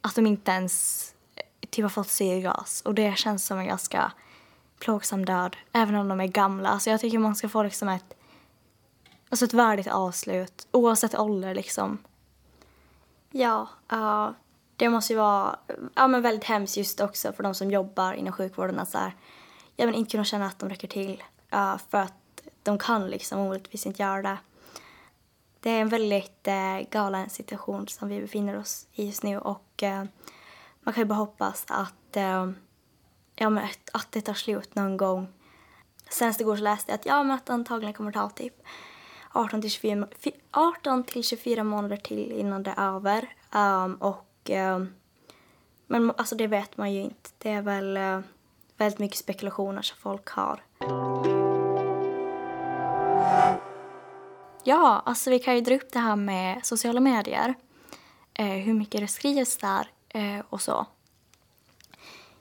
att 0.00 0.14
de 0.14 0.26
inte 0.26 0.50
ens 0.50 1.04
eh, 1.36 1.68
typ 1.70 1.82
har 1.82 1.88
fått 1.88 2.08
syrgas 2.08 2.80
och 2.80 2.94
det 2.94 3.18
känns 3.18 3.46
som 3.46 3.58
en 3.58 3.66
ganska 3.66 4.12
plågsam 4.78 5.24
död, 5.24 5.56
även 5.72 5.94
om 5.94 6.08
de 6.08 6.20
är 6.20 6.26
gamla. 6.26 6.68
Alltså 6.68 6.90
jag 6.90 7.00
tycker 7.00 7.18
man 7.18 7.36
ska 7.36 7.48
få 7.48 7.62
liksom 7.62 7.88
ett, 7.88 8.14
alltså 9.28 9.44
ett 9.44 9.54
värdigt 9.54 9.88
avslut, 9.88 10.68
oavsett 10.70 11.18
ålder 11.18 11.54
liksom. 11.54 11.98
Ja, 13.30 13.68
uh, 13.92 14.30
det 14.76 14.88
måste 14.88 15.12
ju 15.12 15.18
vara 15.18 15.58
ja, 15.94 16.08
men 16.08 16.22
väldigt 16.22 16.44
hemskt 16.44 16.76
just 16.76 17.00
också 17.00 17.32
för 17.32 17.42
de 17.42 17.54
som 17.54 17.70
jobbar 17.70 18.12
inom 18.12 18.32
sjukvården 18.32 18.78
att 18.78 18.88
så 18.88 18.98
här, 18.98 19.14
ja, 19.78 19.86
men 19.86 19.94
inte 19.94 20.10
kunna 20.10 20.24
känna 20.24 20.46
att 20.46 20.58
de 20.58 20.68
räcker 20.68 20.88
till 20.88 21.22
uh, 21.54 21.78
för 21.88 21.98
att 21.98 22.42
de 22.62 22.78
kan 22.78 23.10
liksom 23.10 23.38
orättvis 23.40 23.86
inte 23.86 24.02
göra 24.02 24.22
det. 24.22 24.38
Det 25.60 25.70
är 25.70 25.80
en 25.80 25.88
väldigt 25.88 26.48
uh, 26.48 26.88
galen 26.90 27.30
situation 27.30 27.88
som 27.88 28.08
vi 28.08 28.20
befinner 28.20 28.58
oss 28.58 28.86
i 28.92 29.06
just 29.06 29.22
nu 29.22 29.38
och 29.38 29.82
uh, 29.82 30.04
man 30.88 30.94
kan 30.94 31.00
ju 31.00 31.04
bara 31.04 31.14
hoppas 31.14 31.64
att, 31.68 32.16
eh, 32.16 32.50
ja, 33.36 33.50
men 33.50 33.68
att 33.92 34.12
det 34.12 34.20
tar 34.20 34.34
slut 34.34 34.74
någon 34.74 34.96
gång. 34.96 35.28
Senast 36.10 36.40
igår 36.40 36.56
så 36.56 36.62
läste 36.62 36.92
jag 36.92 36.98
att, 36.98 37.06
ja, 37.06 37.22
men 37.22 37.36
att 37.36 37.46
det 37.46 37.52
antagligen 37.52 37.94
kommer 37.94 38.12
ta 38.12 38.30
typ 38.30 38.54
18 39.32 39.60
till 39.60 39.70
24, 39.70 40.06
18 40.50 41.04
till 41.04 41.24
24 41.24 41.64
månader 41.64 41.96
till 41.96 42.32
innan 42.32 42.62
det 42.62 42.74
är 42.76 42.96
över. 42.96 43.28
Um, 43.52 43.94
och, 43.94 44.50
um, 44.50 44.94
men 45.86 46.10
alltså 46.10 46.34
det 46.34 46.46
vet 46.46 46.76
man 46.76 46.92
ju 46.92 47.02
inte. 47.02 47.30
Det 47.38 47.50
är 47.50 47.62
väl 47.62 47.96
uh, 47.96 48.20
väldigt 48.78 48.98
mycket 48.98 49.18
spekulationer 49.18 49.82
som 49.82 49.96
folk 50.00 50.28
har. 50.28 50.62
Ja, 54.64 55.02
alltså 55.04 55.30
vi 55.30 55.38
kan 55.38 55.54
ju 55.54 55.60
dra 55.60 55.74
upp 55.74 55.92
det 55.92 55.98
här 55.98 56.16
med 56.16 56.66
sociala 56.66 57.00
medier. 57.00 57.54
Eh, 58.34 58.46
hur 58.46 58.74
mycket 58.74 59.00
det 59.00 59.08
skrivs 59.08 59.56
där 59.56 59.90
eh, 60.08 60.44
och 60.48 60.62
så. 60.62 60.86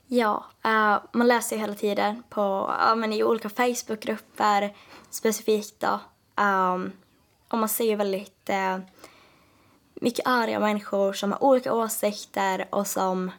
Ja, 0.08 0.46
eh, 0.64 0.98
man 1.12 1.28
läser 1.28 1.56
ju 1.56 1.62
hela 1.62 1.76
tiden 1.76 2.24
på, 2.30 2.76
ja 2.80 2.96
men 2.96 3.14
i 3.14 3.24
olika 3.24 3.50
Facebookgrupper 3.50 4.76
specifikt 5.10 5.80
då. 5.80 6.00
Um, 6.44 6.92
och 7.50 7.58
man 7.58 7.70
ser 7.70 7.86
ju 7.86 7.96
väldigt 7.96 8.50
eh, 8.50 8.80
mycket 10.02 10.28
arga 10.28 10.60
människor 10.60 11.14
som 11.14 11.32
har 11.32 11.44
olika 11.44 11.74
åsikter 11.74 12.68
och 12.70 12.88
som 12.88 13.32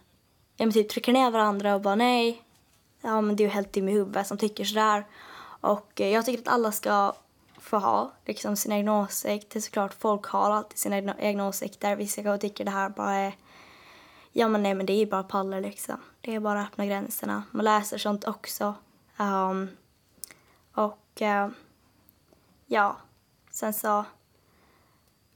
ja, 0.56 0.66
men 0.66 0.72
typ 0.72 0.88
trycker 0.88 1.12
ner 1.12 1.30
varandra 1.30 1.74
och 1.74 1.80
bara 1.80 1.94
nej, 1.94 2.42
ja 3.00 3.20
men 3.20 3.36
du 3.36 3.44
är 3.44 3.48
helt 3.48 3.72
dum 3.72 3.88
i 3.88 3.92
huvudet 3.92 4.26
som 4.26 4.38
tycker 4.38 4.64
sådär. 4.64 5.06
Och 5.60 6.00
eh, 6.00 6.08
jag 6.08 6.24
tycker 6.26 6.42
att 6.42 6.48
alla 6.48 6.72
ska 6.72 7.14
få 7.58 7.76
ha 7.78 8.12
liksom 8.24 8.56
sina 8.56 8.76
egna 8.76 9.00
åsikter. 9.00 9.60
Såklart 9.60 9.94
folk 9.94 10.26
har 10.26 10.50
alltid 10.50 10.78
sina 10.78 10.96
egna, 10.96 11.14
egna 11.18 11.48
åsikter. 11.48 11.96
Vissa 11.96 12.22
kanske 12.22 12.48
tycker 12.48 12.64
det 12.64 12.70
här 12.70 12.88
bara 12.88 13.14
är 13.14 13.32
ja 14.32 14.48
men 14.48 14.62
nej 14.62 14.74
men 14.74 14.86
det 14.86 14.92
är 14.92 15.06
bara 15.06 15.22
pallar 15.22 15.60
liksom. 15.60 15.96
Det 16.20 16.34
är 16.34 16.40
bara 16.40 16.60
att 16.60 16.66
öppna 16.66 16.86
gränserna. 16.86 17.42
Man 17.50 17.64
läser 17.64 17.98
sånt 17.98 18.24
också. 18.24 18.74
Um, 19.16 19.68
och 20.74 21.20
uh, 21.20 21.48
ja, 22.66 22.96
sen 23.50 23.74
så, 23.74 24.04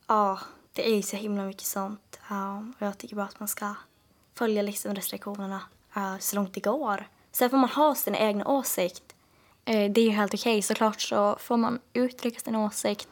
ja, 0.06 0.40
det 0.72 0.90
är 0.90 0.96
ju 0.96 1.02
så 1.02 1.16
himla 1.16 1.44
mycket 1.44 1.66
sånt. 1.66 2.20
Um, 2.30 2.74
och 2.78 2.86
jag 2.86 2.98
tycker 2.98 3.16
bara 3.16 3.26
att 3.26 3.40
man 3.40 3.48
ska 3.48 3.74
följa 4.34 4.62
liksom 4.62 4.94
restriktionerna 4.94 5.60
uh, 5.96 6.18
så 6.18 6.36
långt 6.36 6.54
det 6.54 6.60
går. 6.60 7.06
Sen 7.32 7.50
får 7.50 7.56
man 7.56 7.70
ha 7.70 7.94
sin 7.94 8.14
egna 8.14 8.46
åsikt. 8.46 9.14
Eh, 9.64 9.90
det 9.92 10.00
är 10.00 10.04
ju 10.04 10.10
helt 10.10 10.34
okej, 10.34 10.52
okay. 10.52 10.62
såklart 10.62 11.00
så 11.00 11.36
får 11.40 11.56
man 11.56 11.80
uttrycka 11.92 12.40
sin 12.40 12.56
åsikt. 12.56 13.08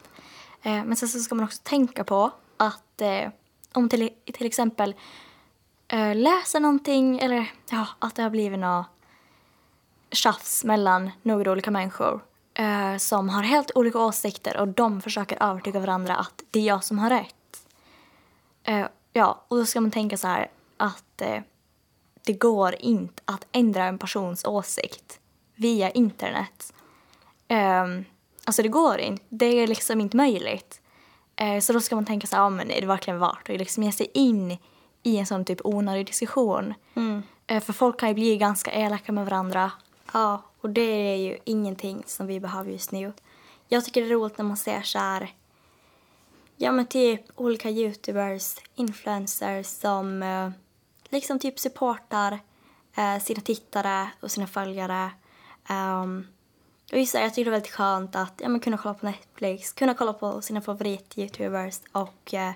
Eh, 0.62 0.84
men 0.84 0.96
sen 0.96 1.08
så 1.08 1.18
ska 1.18 1.34
man 1.34 1.44
också 1.44 1.60
tänka 1.62 2.04
på 2.04 2.30
att 2.56 3.00
eh, 3.00 3.30
om 3.72 3.88
till, 3.88 4.10
till 4.24 4.46
exempel 4.46 4.94
läser 6.14 6.60
någonting 6.60 7.18
eller 7.18 7.52
ja, 7.70 7.86
att 7.98 8.14
det 8.14 8.22
har 8.22 8.30
blivit 8.30 8.58
något 8.58 8.86
tjafs 10.12 10.64
mellan 10.64 11.10
några 11.22 11.52
olika 11.52 11.70
människor 11.70 12.20
som 12.98 13.28
har 13.28 13.42
helt 13.42 13.70
olika 13.74 13.98
åsikter 13.98 14.56
och 14.56 14.68
de 14.68 15.00
försöker 15.00 15.42
övertyga 15.42 15.80
varandra 15.80 16.16
att 16.16 16.42
det 16.50 16.60
är 16.60 16.64
jag 16.64 16.84
som 16.84 16.98
har 16.98 17.10
rätt. 17.10 17.66
Ja, 19.12 19.44
och 19.48 19.56
då 19.56 19.66
ska 19.66 19.80
man 19.80 19.90
tänka 19.90 20.16
så 20.16 20.28
här 20.28 20.50
att 20.76 21.22
det 22.24 22.32
går 22.32 22.74
inte 22.78 23.22
att 23.24 23.46
ändra 23.52 23.84
en 23.84 23.98
persons 23.98 24.44
åsikt 24.44 25.20
via 25.54 25.90
internet. 25.90 26.72
Um, 27.48 28.04
alltså 28.44 28.62
det 28.62 28.68
går 28.68 28.98
inte, 28.98 29.24
det 29.28 29.46
är 29.46 29.66
liksom 29.66 30.00
inte 30.00 30.16
möjligt. 30.16 30.80
Uh, 31.42 31.60
så 31.60 31.72
då 31.72 31.80
ska 31.80 31.94
man 31.94 32.04
tänka 32.06 32.26
så 32.26 32.36
här, 32.36 32.42
ja 32.42 32.50
men 32.50 32.70
är 32.70 32.80
det 32.80 32.86
verkligen 32.86 33.20
värt 33.20 33.50
att 33.50 33.58
liksom 33.58 33.82
ge 33.82 33.92
sig 33.92 34.10
in 34.14 34.58
i 35.02 35.16
en 35.16 35.26
sån 35.26 35.44
typ 35.44 35.60
onödig 35.64 36.06
diskussion. 36.06 36.74
Mm. 36.94 37.22
För 37.60 37.72
folk 37.72 38.00
kan 38.00 38.08
ju 38.08 38.14
bli 38.14 38.36
ganska 38.36 38.70
elaka 38.70 39.12
med 39.12 39.24
varandra. 39.24 39.72
Ja, 40.12 40.42
och 40.60 40.70
det 40.70 41.12
är 41.12 41.16
ju 41.16 41.38
ingenting 41.44 42.02
som 42.06 42.26
vi 42.26 42.40
behöver 42.40 42.70
just 42.70 42.92
nu. 42.92 43.12
Jag 43.68 43.84
tycker 43.84 44.00
det 44.00 44.06
är 44.06 44.10
roligt 44.10 44.38
när 44.38 44.44
man 44.44 44.56
ser 44.56 44.82
så 44.82 44.98
här, 44.98 45.34
ja 46.56 46.72
men 46.72 46.86
typ 46.86 47.20
olika 47.34 47.70
youtubers, 47.70 48.56
influencers 48.74 49.66
som 49.66 50.22
eh, 50.22 50.50
liksom 51.10 51.38
typ 51.38 51.58
supportar 51.58 52.38
eh, 52.96 53.18
sina 53.18 53.40
tittare 53.40 54.10
och 54.20 54.30
sina 54.30 54.46
följare. 54.46 55.10
Um, 55.70 56.26
och 56.92 56.98
just 56.98 57.12
det, 57.12 57.20
jag 57.20 57.34
tycker 57.34 57.50
det 57.50 57.56
är 57.56 57.60
väldigt 57.60 57.72
skönt 57.72 58.16
att 58.16 58.40
ja, 58.42 58.48
men 58.48 58.60
kunna 58.60 58.78
kolla 58.78 58.94
på 58.94 59.06
Netflix, 59.06 59.72
kunna 59.72 59.94
kolla 59.94 60.12
på 60.12 60.42
sina 60.42 60.60
favorit-youtubers 60.60 61.80
och 61.92 62.34
eh, 62.34 62.52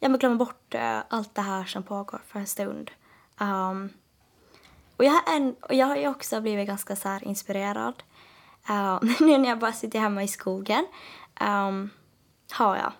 ja, 0.00 0.08
men 0.08 0.18
glömma 0.18 0.36
bort 0.36 0.74
eh, 0.74 0.98
allt 1.08 1.34
det 1.34 1.42
här 1.42 1.64
som 1.64 1.82
pågår 1.82 2.22
för 2.26 2.38
en 2.38 2.46
stund. 2.46 2.90
Um, 3.40 3.92
och, 4.96 5.04
jag 5.04 5.10
har 5.12 5.36
en, 5.36 5.54
och 5.54 5.74
jag 5.74 5.86
har 5.86 5.96
ju 5.96 6.08
också 6.08 6.40
blivit 6.40 6.66
ganska 6.66 6.96
så 6.96 7.18
inspirerad. 7.22 8.02
Uh, 8.70 8.98
nu 9.20 9.38
när 9.38 9.48
jag 9.48 9.58
bara 9.58 9.72
sitter 9.72 9.98
hemma 9.98 10.22
i 10.22 10.28
skogen 10.28 10.86
um, 11.40 11.90
har 12.52 12.76
jag. 12.76 12.92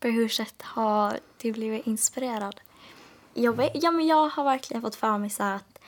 På 0.00 0.08
hur 0.08 0.28
sätt 0.28 0.62
har 0.62 1.20
du 1.36 1.52
blivit 1.52 1.86
inspirerad? 1.86 2.60
Jag, 3.42 3.52
vet, 3.52 3.70
ja, 3.74 3.90
men 3.90 4.06
jag 4.06 4.28
har 4.28 4.44
verkligen 4.44 4.82
fått 4.82 4.94
för 4.94 5.18
mig 5.18 5.30
så 5.30 5.42
att 5.42 5.78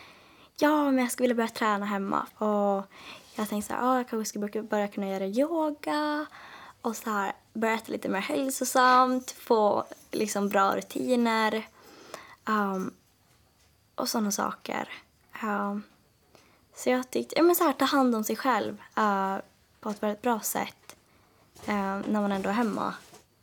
ja, 0.56 0.84
men 0.84 0.98
jag 0.98 1.12
skulle 1.12 1.24
vilja 1.24 1.36
börja 1.36 1.48
träna 1.48 1.86
hemma. 1.86 2.26
Och 2.38 2.84
jag 3.34 3.48
tänkte 3.48 3.68
så 3.68 3.74
här, 3.74 3.92
oh, 3.92 3.96
jag 3.96 4.08
kanske 4.08 4.28
skulle 4.28 4.62
börja 4.62 4.88
kunna 4.88 5.08
göra 5.08 5.26
yoga 5.26 6.26
och 6.82 6.96
så 6.96 7.10
här 7.10 7.32
börja 7.52 7.74
äta 7.74 7.92
lite 7.92 8.08
mer 8.08 8.20
hälsosamt, 8.20 9.30
få 9.30 9.84
liksom 10.10 10.48
bra 10.48 10.76
rutiner 10.76 11.66
um, 12.48 12.94
och 13.94 14.08
sådana 14.08 14.30
saker. 14.30 14.88
Um, 15.42 15.82
så 16.74 16.90
jag 16.90 17.10
tyckte, 17.10 17.34
ja 17.36 17.42
men 17.42 17.54
så 17.54 17.64
här, 17.64 17.72
ta 17.72 17.84
hand 17.84 18.14
om 18.14 18.24
sig 18.24 18.36
själv 18.36 18.82
uh, 18.98 19.36
på 19.80 19.90
ett 19.90 20.02
väldigt 20.02 20.22
bra 20.22 20.40
sätt 20.40 20.96
uh, 21.68 21.98
när 22.08 22.20
man 22.20 22.32
ändå 22.32 22.48
är 22.48 22.54
hemma. 22.54 22.94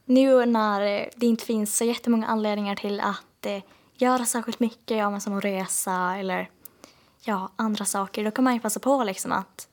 Nu 0.05 0.45
när 0.45 0.81
det 1.15 1.25
inte 1.25 1.45
finns 1.45 1.77
så 1.77 1.83
jättemånga 1.83 2.27
anledningar 2.27 2.75
till 2.75 2.99
att 2.99 3.45
uh, 3.45 3.59
göra 3.97 4.25
särskilt 4.25 4.59
mycket, 4.59 4.97
ja, 4.97 5.09
men 5.09 5.21
som 5.21 5.37
att 5.37 5.45
resa 5.45 6.15
eller 6.17 6.49
ja, 7.21 7.51
andra 7.55 7.85
saker, 7.85 8.23
då 8.23 8.31
kan 8.31 8.43
man 8.43 8.53
ju 8.53 8.59
passa 8.59 8.79
på 8.79 9.03
liksom 9.03 9.31
att 9.31 9.67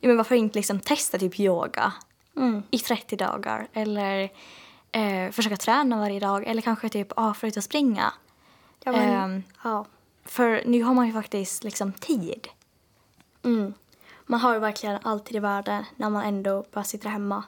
ja, 0.00 0.08
men 0.08 0.16
varför 0.16 0.34
inte 0.34 0.58
liksom 0.58 0.80
testa 0.80 1.18
typ 1.18 1.40
yoga 1.40 1.92
mm. 2.36 2.62
i 2.70 2.78
30 2.78 3.16
dagar 3.16 3.68
eller 3.72 4.30
eh, 4.92 5.30
försöka 5.30 5.56
träna 5.56 5.98
varje 5.98 6.20
dag 6.20 6.46
eller 6.46 6.62
kanske 6.62 6.88
typ 6.88 7.12
och 7.12 7.64
springa. 7.64 8.12
Ja, 8.84 8.92
men, 8.92 9.36
eh, 9.36 9.42
ja. 9.64 9.84
För 10.24 10.62
nu 10.66 10.82
har 10.82 10.94
man 10.94 11.06
ju 11.06 11.12
faktiskt 11.12 11.64
liksom 11.64 11.92
tid. 11.92 12.48
Mm. 13.42 13.74
Man 14.26 14.40
har 14.40 14.54
ju 14.54 14.60
verkligen 14.60 14.98
alltid 15.02 15.36
i 15.36 15.38
världen 15.38 15.84
när 15.96 16.10
man 16.10 16.24
ändå 16.24 16.64
bara 16.72 16.84
sitter 16.84 17.08
hemma. 17.08 17.44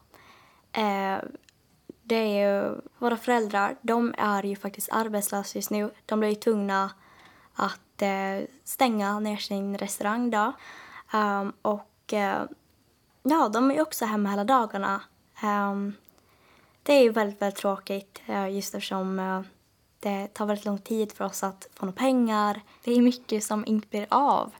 Eh, 0.72 1.18
det 2.08 2.16
är 2.16 2.48
ju, 2.48 2.80
våra 2.98 3.16
föräldrar, 3.16 3.76
de 3.82 4.14
är 4.18 4.42
ju 4.42 4.56
faktiskt 4.56 4.88
arbetslösa 4.92 5.58
just 5.58 5.70
nu. 5.70 5.90
De 6.06 6.20
blir 6.20 6.28
ju 6.28 6.34
tvungna 6.34 6.90
att 7.54 8.02
eh, 8.02 8.48
stänga 8.64 9.20
ner 9.20 9.36
sin 9.36 9.78
restaurang 9.78 10.30
då. 10.30 10.52
Um, 11.12 11.52
och 11.62 12.12
eh, 12.12 12.42
ja, 13.22 13.48
de 13.48 13.70
är 13.70 13.74
ju 13.74 13.80
också 13.80 14.04
hemma 14.04 14.30
hela 14.30 14.44
dagarna. 14.44 15.00
Um, 15.42 15.94
det 16.82 16.92
är 16.92 17.02
ju 17.02 17.10
väldigt, 17.10 17.42
väldigt 17.42 17.58
tråkigt 17.60 18.22
uh, 18.28 18.50
just 18.50 18.74
eftersom 18.74 19.18
uh, 19.18 19.42
det 20.00 20.26
tar 20.26 20.46
väldigt 20.46 20.64
lång 20.64 20.78
tid 20.78 21.12
för 21.12 21.24
oss 21.24 21.42
att 21.42 21.68
få 21.74 21.86
några 21.86 21.98
pengar. 21.98 22.60
Det 22.84 22.92
är 22.92 23.02
mycket 23.02 23.44
som 23.44 23.66
inte 23.66 23.88
blir 23.88 24.06
av. 24.10 24.52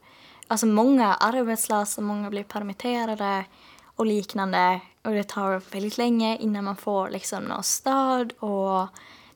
Alltså 0.46 0.66
många 0.66 1.14
är 1.14 1.28
arbetslösa, 1.28 2.00
många 2.00 2.30
blir 2.30 2.44
permitterade 2.44 3.44
och 3.84 4.06
liknande. 4.06 4.80
Och 5.08 5.14
det 5.14 5.24
tar 5.24 5.62
väldigt 5.72 5.98
länge 5.98 6.36
innan 6.36 6.64
man 6.64 6.76
får 6.76 7.10
liksom 7.10 7.44
något 7.44 7.66
stöd 7.66 8.32
och 8.32 8.86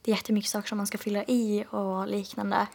det 0.02 0.10
är 0.10 0.16
jättemycket 0.16 0.50
saker 0.50 0.68
som 0.68 0.78
man 0.78 0.86
ska 0.86 0.98
fylla 0.98 1.24
i 1.24 1.64
och 1.70 2.08
liknande. 2.08 2.66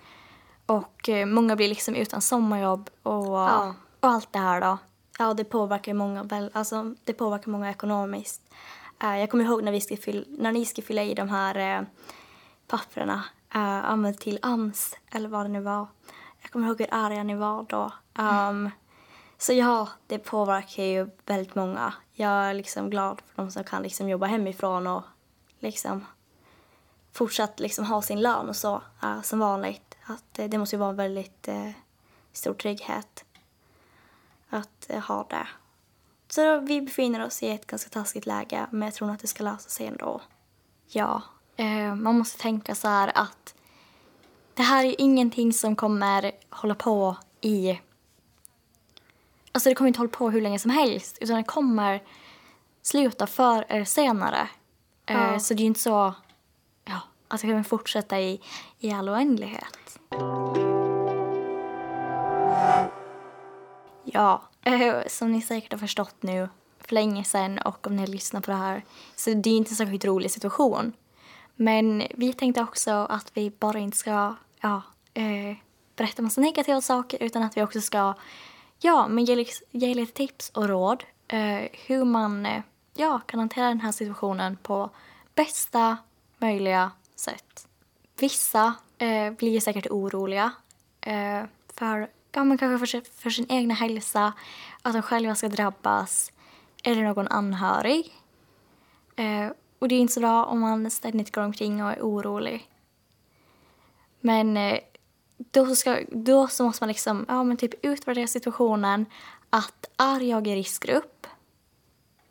Och 0.66 1.10
eh, 1.10 1.26
många 1.26 1.56
blir 1.56 1.68
liksom 1.70 1.96
utan 1.96 2.22
sommarjobb 2.22 2.90
och, 3.04 3.26
ja. 3.26 3.76
och 4.00 4.10
allt 4.10 4.34
det 4.34 4.40
här 4.40 4.62
då. 4.62 4.78
Ja, 5.20 5.34
det 5.34 5.44
påverkar 5.44 5.94
många, 5.94 6.24
väl, 6.24 6.52
alltså, 6.54 6.96
det 7.04 7.14
påverkar 7.14 7.52
många 7.52 7.70
ekonomiskt. 7.70 8.42
Uh, 9.04 9.20
jag 9.20 9.32
kommer 9.32 9.44
ihåg 9.44 9.64
när, 9.64 9.72
vi 9.72 9.82
ska 9.82 9.98
fylla, 9.98 10.26
när 10.28 10.52
ni 10.52 10.66
ska 10.66 10.82
fylla 10.82 11.04
i 11.04 11.14
de 11.14 11.30
här 11.30 11.80
uh, 11.80 11.88
papperna 12.68 13.24
uh, 13.56 14.12
till 14.12 14.40
AMS 14.42 14.96
eller 15.12 15.30
vad 15.30 15.46
det 15.46 15.50
nu 15.50 15.62
var. 15.62 15.88
Jag 16.42 16.52
kommer 16.52 16.68
ihåg 16.68 16.80
hur 16.80 16.94
arga 16.94 17.24
ni 17.24 17.36
var 17.36 17.66
då. 17.70 17.92
Um, 18.20 18.28
mm. 18.28 18.72
Så 19.38 19.54
ja, 19.54 19.90
det 20.08 20.20
påverkar 20.20 20.84
ju 20.84 21.10
väldigt 21.26 21.56
många. 21.56 21.94
Jag 22.14 22.30
är 22.32 22.54
liksom 22.54 22.90
glad 22.90 23.22
för 23.26 23.44
de 23.44 23.52
som 23.52 23.64
kan 23.64 23.84
liksom 23.84 24.10
jobba 24.10 24.26
hemifrån 24.26 24.88
och 24.88 25.04
liksom 25.60 26.06
fortsatt 27.12 27.60
liksom 27.60 27.86
ha 27.86 28.02
sin 28.02 28.22
lön 28.22 28.50
och 28.50 28.56
så 28.56 28.82
uh, 29.04 29.22
som 29.22 29.40
vanligt. 29.40 29.98
Att, 30.04 30.40
uh, 30.40 30.46
det 30.46 30.58
måste 30.58 30.76
ju 30.76 30.80
vara 30.80 30.90
en 30.90 30.96
väldigt 30.96 31.48
uh, 31.48 31.72
stor 32.34 32.54
trygghet 32.54 33.26
att 34.50 34.88
uh, 34.94 35.00
ha 35.00 35.28
det. 35.30 35.48
Så 36.30 36.60
vi 36.60 36.82
befinner 36.82 37.26
oss 37.26 37.44
i 37.44 37.50
ett 37.50 37.68
ganska 37.68 37.90
taskigt 37.90 38.26
läge 38.26 38.68
men 38.72 38.82
jag 38.82 38.94
tror 38.94 39.12
att 39.12 39.20
det 39.20 39.28
ska 39.28 39.44
lösa 39.44 39.70
sig 39.70 39.88
ändå. 39.88 40.22
Ja, 40.88 41.22
man 41.96 42.18
måste 42.18 42.42
tänka 42.42 42.76
så 42.76 42.88
här 42.88 43.12
att 43.16 43.56
det 44.54 44.64
här 44.64 44.86
är 44.86 45.02
ingenting 45.02 45.54
som 45.54 45.76
kommer 45.76 46.32
hålla 46.50 46.76
på 46.76 47.18
i... 47.42 47.80
Alltså 49.58 49.70
det 49.70 49.76
kommer 49.76 49.88
inte 49.88 50.00
hålla 50.00 50.10
på 50.10 50.30
hur 50.30 50.42
länge 50.42 50.60
som 50.60 50.72
helst 50.72 51.18
utan 51.22 51.38
det 51.38 51.44
kommer 51.44 52.04
sluta 52.82 53.28
förr 53.28 53.66
eller 53.70 53.86
senare. 53.86 54.50
Eh, 55.06 55.18
Ja. 55.18 55.40
Så 55.40 55.54
det 55.54 55.60
är 55.60 55.62
ju 55.62 55.68
inte 55.68 55.80
så 55.80 56.14
ja, 56.86 57.02
att 57.28 57.42
det 57.42 57.48
kan 57.48 57.64
fortsätta 57.64 58.20
i, 58.20 58.42
i 58.80 58.92
all 58.92 59.10
oändlighet. 59.10 60.00
Ja, 64.04 64.42
eh, 64.64 64.96
som 65.08 65.32
ni 65.32 65.42
säkert 65.42 65.72
har 65.72 65.80
förstått 65.80 66.16
nu 66.24 66.50
för 66.80 66.94
länge 66.94 67.24
sedan 67.24 67.60
och 67.60 67.88
om 67.88 67.96
ni 67.96 68.02
har 68.02 68.08
lyssnat 68.08 68.46
på 68.46 68.52
det 68.52 68.58
här 68.58 68.84
så 69.16 69.30
det 69.30 69.50
är 69.50 69.58
inte 69.58 69.72
en 69.72 69.76
särskilt 69.76 70.06
rolig 70.06 70.32
situation. 70.32 70.94
Men 71.56 72.04
vi 72.16 72.34
tänkte 72.34 72.62
också 72.62 72.92
att 72.92 73.32
vi 73.34 73.50
bara 73.50 73.80
inte 73.80 73.98
ska 73.98 74.36
ja, 74.62 74.82
eh, 75.14 75.58
berätta 75.96 76.22
massa 76.22 76.42
negativa 76.42 76.82
saker 76.82 77.24
utan 77.24 77.44
att 77.44 77.58
vi 77.58 77.64
också 77.64 77.82
ska 77.82 78.14
ja, 78.80 79.08
men 79.08 79.26
ge, 79.26 79.46
ge 79.72 79.94
lite 79.94 80.14
tips 80.14 80.50
och 80.50 80.68
råd 80.70 81.04
eh, 81.28 81.64
hur 81.86 82.06
man 82.06 82.46
eh, 82.46 82.62
ja, 82.94 83.20
kan 83.26 83.40
hantera 83.40 83.68
den 83.68 83.80
här 83.82 83.92
situationen 83.92 84.58
på 84.58 84.90
bästa 85.36 85.98
möjliga 86.38 86.92
sätt. 87.16 87.68
Vissa 88.20 88.74
eh, 88.98 89.32
blir 89.32 89.60
säkert 89.60 89.88
oroliga 89.92 90.52
eh, 91.02 91.44
för, 91.74 92.10
ja, 92.32 92.44
men 92.44 92.58
kanske 92.58 92.80
för, 92.80 92.86
sin- 92.86 93.12
för 93.22 93.30
sin 93.30 93.46
egna 93.50 93.74
hälsa, 93.74 94.34
att 94.82 94.94
de 94.94 95.02
själva 95.02 95.36
ska 95.36 95.48
drabbas 95.50 96.32
eller 96.84 97.04
någon 97.04 97.28
anhörig. 97.28 98.14
Eh, 99.16 99.52
och 99.80 99.88
det 99.88 99.96
är 99.96 100.00
inte 100.00 100.14
så 100.14 100.20
bra 100.20 100.46
om 100.46 100.60
man 100.60 100.92
ständigt 100.92 101.32
går 101.32 101.42
omkring 101.42 101.84
och 101.84 101.92
är 101.92 102.02
orolig. 102.02 102.70
Men 104.20 104.58
eh, 104.58 104.80
då, 105.38 105.76
ska, 105.76 106.00
då 106.12 106.48
så 106.48 106.64
måste 106.64 106.84
man 106.84 106.88
liksom, 106.88 107.26
ja, 107.28 107.44
men 107.44 107.58
typ 107.58 107.86
utvärdera 107.86 108.28
situationen. 108.28 109.06
Att 109.50 109.86
är 109.98 110.20
jag 110.20 110.48
i 110.48 110.56
riskgrupp? 110.56 111.28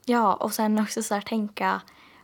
Ja, 0.04 0.34
och 0.34 0.52
sen 0.52 0.78
också 0.78 1.02
så 1.02 1.14
här 1.14 1.20
tänka 1.20 1.80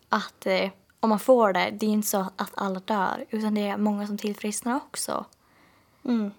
att 0.08 0.46
eh, 0.46 0.70
om 1.00 1.08
man 1.08 1.18
får 1.18 1.52
det, 1.52 1.70
det 1.70 1.86
är 1.86 1.90
inte 1.90 2.08
så 2.08 2.26
att 2.36 2.52
alla 2.54 2.80
dör, 2.80 3.26
utan 3.30 3.54
det 3.54 3.68
är 3.68 3.76
många 3.76 4.06
som 4.06 4.18
tillfrisknar 4.18 4.76
också. 4.76 5.24
Mm. 6.04 6.30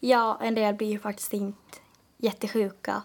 Ja, 0.00 0.38
en 0.42 0.54
del 0.54 0.74
blir 0.74 0.88
ju 0.88 0.98
faktiskt 0.98 1.32
inte 1.32 1.78
jättesjuka. 2.16 3.02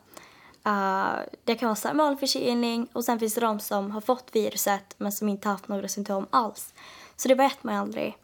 Uh, 0.67 1.19
det 1.43 1.55
kan 1.55 1.67
vara 1.67 1.75
så 1.75 1.87
här 1.87 1.95
vanlig 1.95 2.19
förkylning 2.19 2.87
och 2.93 3.05
sen 3.05 3.19
finns 3.19 3.33
det 3.33 3.41
de 3.41 3.59
som 3.59 3.91
har 3.91 4.01
fått 4.01 4.29
viruset 4.35 4.95
men 4.97 5.11
som 5.11 5.29
inte 5.29 5.49
haft 5.49 5.67
några 5.67 5.87
symptom 5.87 6.27
alls. 6.29 6.73
Så 7.15 7.27
det 7.27 7.35
vet 7.35 7.63
man 7.63 7.73
ju 7.73 7.81
aldrig. 7.81 8.17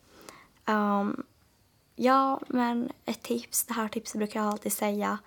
Um, 0.66 1.24
ja, 1.98 2.39
men 2.48 2.92
ett 3.06 3.24
tips, 3.24 3.66
det 3.66 3.74
här 3.74 3.88
tipset 3.88 4.18
brukar 4.18 4.39
jag 4.39 4.50
alltid 4.50 4.74
säga. 4.74 5.18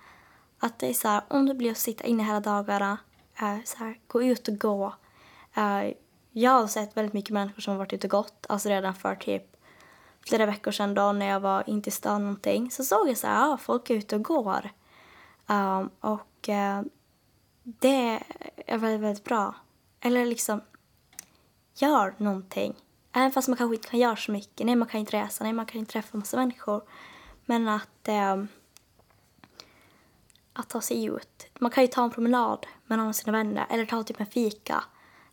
Att 0.58 0.78
det 0.78 0.88
är 0.88 0.94
så 0.94 1.08
här, 1.08 1.22
om 1.28 1.46
det 1.46 1.54
blir 1.54 1.70
att 1.70 1.78
sitta 1.78 2.04
inne 2.04 2.22
hela 2.22 2.40
dagarna, 2.40 2.98
eh, 3.40 3.56
så 3.64 3.78
här, 3.78 4.00
gå 4.06 4.22
ut 4.22 4.48
och 4.48 4.58
gå. 4.58 4.94
Eh, 5.54 5.92
jag 6.32 6.50
har 6.50 6.66
sett 6.66 6.96
väldigt 6.96 7.12
mycket 7.12 7.30
människor 7.30 7.60
som 7.60 7.70
har 7.70 7.78
varit 7.78 7.92
ute 7.92 8.06
och 8.06 8.10
gått, 8.10 8.46
alltså 8.48 8.68
redan 8.68 8.94
för 8.94 9.14
typ 9.14 9.56
flera 10.26 10.46
veckor 10.46 10.70
sedan 10.70 10.94
då 10.94 11.12
när 11.12 11.26
jag 11.26 11.40
var 11.40 11.64
inte 11.66 11.88
i 11.88 11.92
stan 11.92 12.22
någonting 12.22 12.70
så 12.70 12.84
såg 12.84 13.08
jag 13.08 13.16
så 13.16 13.26
här, 13.26 13.34
ja, 13.34 13.56
folk 13.56 13.90
är 13.90 13.94
ute 13.94 14.16
och 14.16 14.24
går. 14.24 14.70
Um, 15.46 15.90
och 16.00 16.48
uh, 16.48 16.82
det 17.62 18.20
är 18.66 18.78
väldigt, 18.78 19.00
väldigt 19.00 19.24
bra. 19.24 19.54
Eller 20.00 20.26
liksom, 20.26 20.60
gör 21.74 22.14
någonting. 22.18 22.74
Även 23.12 23.32
fast 23.32 23.48
man 23.48 23.56
kanske 23.56 23.74
inte 23.74 23.88
kan 23.88 24.00
göra 24.00 24.16
så 24.16 24.32
mycket. 24.32 24.66
Nej, 24.66 24.76
man 24.76 24.88
kan 24.88 25.00
inte 25.00 25.16
resa, 25.16 25.44
nej, 25.44 25.52
man 25.52 25.66
kan 25.66 25.78
inte 25.78 25.92
träffa 25.92 26.18
massa 26.18 26.36
människor. 26.36 26.82
Men 27.44 27.68
att, 27.68 28.08
eh, 28.08 28.44
att 30.52 30.68
ta 30.68 30.80
sig 30.80 31.04
ut. 31.04 31.46
Man 31.60 31.70
kan 31.70 31.84
ju 31.84 31.88
ta 31.88 32.04
en 32.04 32.10
promenad 32.10 32.66
med 32.86 32.98
någon 32.98 33.08
av 33.08 33.12
sina 33.12 33.32
vänner 33.32 33.66
eller 33.70 33.86
ta 33.86 34.02
typ 34.02 34.20
en 34.20 34.26
fika 34.26 34.84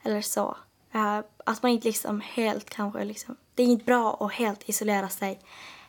eller 0.04 0.22
så. 0.22 0.58
Eh, 0.92 1.20
att 1.46 1.64
man 1.64 1.72
inte 1.72 1.88
liksom 1.88 2.22
helt 2.22 2.70
kanske 2.70 3.04
liksom, 3.04 3.36
det 3.56 3.64
är 3.64 3.68
inte 3.68 3.86
bra 3.86 4.18
att 4.20 4.34
helt 4.34 4.70
isolera 4.70 5.10
sig 5.10 5.40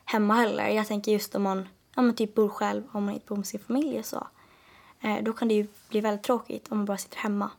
hemma 0.05 0.35
heller. 0.35 0.69
Jag 0.69 0.87
tänker 0.87 1.13
just 1.13 1.35
om 1.35 1.43
man, 1.43 1.69
ja 1.95 2.03
man 2.03 2.17
typ 2.17 2.35
bor 2.35 2.49
själv, 2.49 2.83
om 2.93 3.05
man 3.05 3.15
inte 3.15 3.27
bor 3.27 3.37
med 3.37 3.47
sin 3.47 3.61
familj 3.61 3.99
och 3.99 4.07
så. 4.07 4.27
Eh, 5.01 5.23
då 5.23 5.33
kan 5.33 5.49
det 5.49 5.55
ju 5.55 5.67
bli 5.89 6.01
väldigt 6.01 6.23
tråkigt 6.23 6.69
om 6.69 6.79
man 6.79 6.85
bara 6.85 6.99
sitter 6.99 7.19
hemma. 7.19 7.51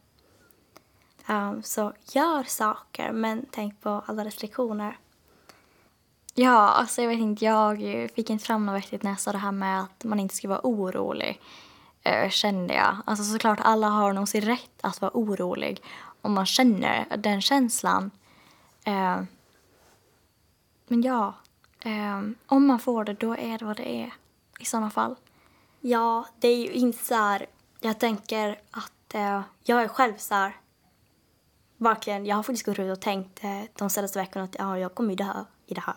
Um, 1.30 1.64
så 1.64 1.94
gör 2.12 2.44
saker, 2.44 3.12
men 3.12 3.46
tänk 3.52 3.82
på 3.82 4.04
alla 4.06 4.26
restriktioner. 4.26 4.98
Ja, 6.34 6.70
alltså 6.70 7.02
jag 7.02 7.10
vet 7.10 7.20
inte, 7.20 7.46
jag 7.46 7.78
fick 8.16 8.30
inte 8.30 8.46
fram 8.46 8.66
något 8.66 8.84
vettigt 8.84 9.04
när 9.04 9.12
jag 9.12 9.20
sa 9.20 9.32
det 9.32 9.38
här 9.38 9.52
med 9.52 9.82
att 9.82 10.04
man 10.04 10.20
inte 10.20 10.36
ska 10.36 10.48
vara 10.48 10.62
orolig. 10.64 11.42
uh, 12.08 12.30
Kände 12.30 12.74
jag. 12.74 12.98
Alltså 13.06 13.24
såklart, 13.24 13.60
alla 13.62 13.88
har 13.88 14.14
nog 14.14 14.30
sin 14.30 14.42
rätt 14.42 14.80
att 14.82 15.02
vara 15.02 15.12
orolig 15.14 15.84
om 16.22 16.34
man 16.34 16.46
känner 16.46 17.18
den 17.18 17.42
känslan. 17.42 18.12
Uh, 18.88 19.22
Men 20.88 21.02
ja, 21.02 21.34
um, 21.86 22.36
om 22.48 22.66
man 22.68 22.80
får 22.80 23.04
det, 23.04 23.14
då 23.14 23.36
är 23.36 23.58
det 23.58 23.66
vad 23.66 23.78
det 23.78 23.90
är 23.90 24.14
i 24.60 24.66
sådana 24.66 24.90
fall. 24.90 25.16
Ja, 25.82 26.26
det 26.40 26.48
är 26.48 26.58
ju 26.58 26.72
inte 26.72 27.06
så 27.06 27.16
här, 27.16 27.46
jag 27.80 28.00
tänker 28.00 28.62
att 28.72 29.16
uh, 29.16 29.42
jag 29.64 29.82
är 29.82 29.88
själv 29.88 30.18
så 30.18 30.36
här, 30.36 30.56
verkligen, 31.80 32.26
jag 32.26 32.36
har 32.36 32.44
faktiskt 32.44 32.66
gått 32.66 32.80
ut 32.80 32.92
och 32.92 33.02
tänkt 33.02 33.44
eh, 33.44 33.62
de 33.74 33.90
senaste 33.90 34.20
veckorna 34.20 34.46
att 34.46 34.56
ja, 34.60 34.80
jag 34.80 34.96
kommer 34.96 35.10
ju 35.10 35.16
dö 35.16 35.46
i 35.66 35.74
det 35.74 35.82
här. 35.82 35.96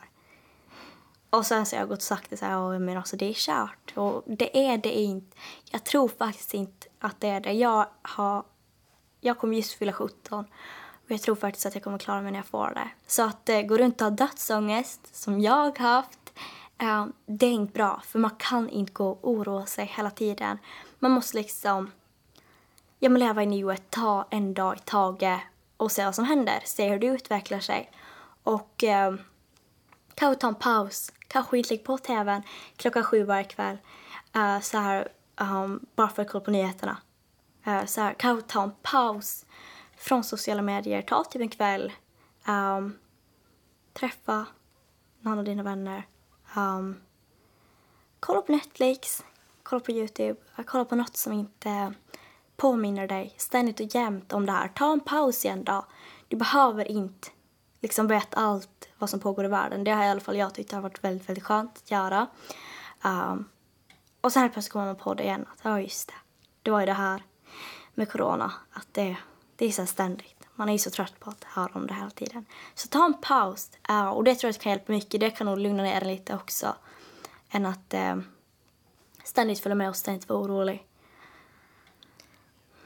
Och 1.31 1.47
sen 1.47 1.66
så 1.66 1.77
har 1.77 1.81
jag 1.81 1.88
gått 1.88 1.99
och 1.99 2.03
sagt 2.03 2.31
det 2.31 2.37
så 2.37 2.45
här, 2.45 2.79
men 2.79 2.97
alltså 2.97 3.16
det 3.16 3.29
är 3.31 3.35
kört. 3.35 3.92
Och 3.97 4.23
det 4.27 4.66
är 4.66 4.79
det 4.79 4.92
inte. 4.92 5.37
Jag 5.71 5.85
tror 5.85 6.09
faktiskt 6.09 6.55
inte 6.55 6.87
att 6.99 7.21
det 7.21 7.29
är 7.29 7.40
det. 7.40 7.53
Jag 7.53 7.87
har, 8.03 8.45
jag 9.21 9.38
kommer 9.38 9.57
just 9.57 9.73
fylla 9.73 9.92
17 9.92 10.45
och 11.05 11.11
jag 11.11 11.23
tror 11.23 11.35
faktiskt 11.35 11.66
att 11.66 11.75
jag 11.75 11.85
kommer 11.85 11.99
klara 11.99 12.23
mig 12.23 12.33
när 12.33 12.38
jag 12.38 12.47
får 12.47 12.73
det. 12.75 12.88
Så 13.07 13.23
att 13.23 13.49
eh, 13.49 13.62
gå 13.62 13.77
runt 13.77 14.01
och 14.01 14.05
ha 14.05 14.11
dödsångest, 14.11 15.16
som 15.16 15.40
jag 15.40 15.53
har 15.53 15.79
haft, 15.79 16.33
eh, 16.79 17.07
det 17.27 17.47
är 17.47 17.53
inte 17.53 17.73
bra. 17.73 18.03
För 18.05 18.18
man 18.18 18.31
kan 18.38 18.68
inte 18.68 18.92
gå 18.92 19.09
och 19.11 19.31
oroa 19.31 19.66
sig 19.66 19.92
hela 19.97 20.11
tiden. 20.11 20.59
Man 20.99 21.11
måste 21.11 21.37
liksom 21.37 21.90
ja, 22.99 23.09
men 23.09 23.21
leva 23.21 23.42
i 23.42 23.47
nuet, 23.47 23.90
ta 23.90 24.27
en 24.31 24.55
dag 24.55 24.77
i 24.77 24.81
taget 24.85 25.40
och 25.83 25.92
se 25.92 26.05
vad 26.05 26.14
som 26.14 26.25
händer. 26.25 26.62
Se 26.64 26.88
hur 26.88 26.99
det 26.99 27.07
utvecklar 27.07 27.61
sig. 27.61 27.90
Och 28.42 28.85
eh, 28.85 29.14
kanske 30.14 30.40
ta 30.40 30.49
en 30.49 30.55
paus. 30.55 31.12
Kanske 31.29 31.59
inte 31.59 31.71
lägga 31.75 31.85
på 31.85 31.99
tvn 31.99 32.42
klockan 32.77 33.05
sju 33.05 33.25
varje 33.25 33.45
kväll. 33.45 33.79
eh, 34.35 34.61
så 34.61 34.79
här, 34.79 35.09
um, 35.40 35.87
bara 35.97 36.09
för 36.09 36.23
att 36.23 36.31
kolla 36.31 36.45
på 36.45 36.51
nyheterna. 36.51 36.97
Eh, 37.66 37.85
så 37.85 38.01
här, 38.01 38.14
kanske 38.18 38.49
ta 38.49 38.62
en 38.62 38.73
paus 38.83 39.47
från 39.97 40.25
sociala 40.25 40.62
medier. 40.62 41.03
Ta 41.03 41.25
typ 41.25 41.42
en 41.42 41.49
kväll. 41.49 41.92
Um, 42.49 42.99
träffa 43.92 44.47
någon 45.21 45.38
av 45.38 45.45
dina 45.45 45.62
vänner. 45.62 46.07
Um, 46.57 47.01
kolla 48.21 48.42
på 48.42 48.53
Netflix. 48.53 49.25
Kolla 49.62 49.81
på 49.81 49.92
Youtube. 49.92 50.40
Eh, 50.59 50.64
kolla 50.64 50.85
på 50.85 50.97
något 50.97 51.16
som 51.16 51.33
inte 51.33 51.95
påminner 52.62 53.09
dig 53.09 53.35
ständigt 53.38 53.81
och 53.81 53.94
jämt 53.94 54.33
om 54.33 54.46
det 54.46 54.53
här. 54.53 54.68
Ta 54.68 54.92
en 54.92 55.01
paus 55.01 55.44
igen 55.44 55.64
då. 55.64 55.87
Du 56.29 56.37
behöver 56.37 56.90
inte 56.90 57.29
liksom 57.81 58.07
veta 58.07 58.37
allt 58.37 58.88
vad 58.98 59.11
som 59.11 59.20
pågår 59.20 59.44
i 59.44 59.48
världen. 59.48 59.85
Det 59.85 59.90
har 59.90 60.05
i 60.05 60.09
alla 60.09 60.20
fall 60.20 60.37
jag 60.37 60.55
tyckt 60.55 60.72
har 60.72 60.81
varit 60.81 61.05
väldigt, 61.05 61.29
väldigt 61.29 61.44
skönt 61.44 61.77
att 61.77 61.90
göra. 61.90 62.27
Um, 63.05 63.48
och 64.20 64.33
sen 64.33 64.42
helt 64.42 64.53
plötsligt 64.53 64.72
kommer 64.72 64.87
man 64.87 64.96
på 64.96 65.14
det 65.14 65.22
igen. 65.22 65.46
Att, 65.53 65.59
ja, 65.62 65.81
just 65.81 66.09
det. 66.09 66.14
Det 66.62 66.70
var 66.70 66.81
ju 66.81 66.87
det 66.87 66.92
här 66.92 67.22
med 67.94 68.12
corona. 68.12 68.53
Att 68.72 68.88
det, 68.92 69.16
det 69.57 69.66
är 69.66 69.72
så 69.72 69.87
ständigt. 69.87 70.46
Man 70.55 70.68
är 70.68 70.72
ju 70.72 70.79
så 70.79 70.90
trött 70.90 71.20
på 71.20 71.31
att 71.31 71.44
höra 71.44 71.70
om 71.75 71.87
det 71.87 71.94
hela 71.94 72.11
tiden. 72.11 72.44
Så 72.75 72.88
ta 72.88 73.05
en 73.05 73.14
paus. 73.14 73.70
Uh, 73.90 74.09
och 74.09 74.25
det 74.25 74.35
tror 74.35 74.48
jag 74.53 74.61
kan 74.61 74.72
hjälpa 74.72 74.92
mycket. 74.92 75.20
Det 75.20 75.31
kan 75.31 75.46
nog 75.46 75.59
lugna 75.59 75.83
ner 75.83 76.01
en 76.01 76.09
lite 76.09 76.35
också. 76.35 76.75
Än 77.51 77.66
att 77.66 77.94
uh, 77.94 78.22
ständigt 79.25 79.61
följa 79.61 79.77
med 79.77 79.88
och 79.88 79.96
ständigt 79.96 80.29
vara 80.29 80.40
orolig. 80.40 80.87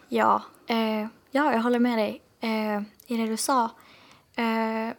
Ja, 0.08 0.42
eh, 0.66 1.06
ja 1.30 1.52
jag 1.52 1.60
håller 1.60 1.78
med 1.78 1.98
dig 1.98 2.22
eh, 2.40 2.82
i 3.06 3.16
det 3.16 3.26
du 3.26 3.36
sa. 3.36 3.70
Eh, 4.34 4.90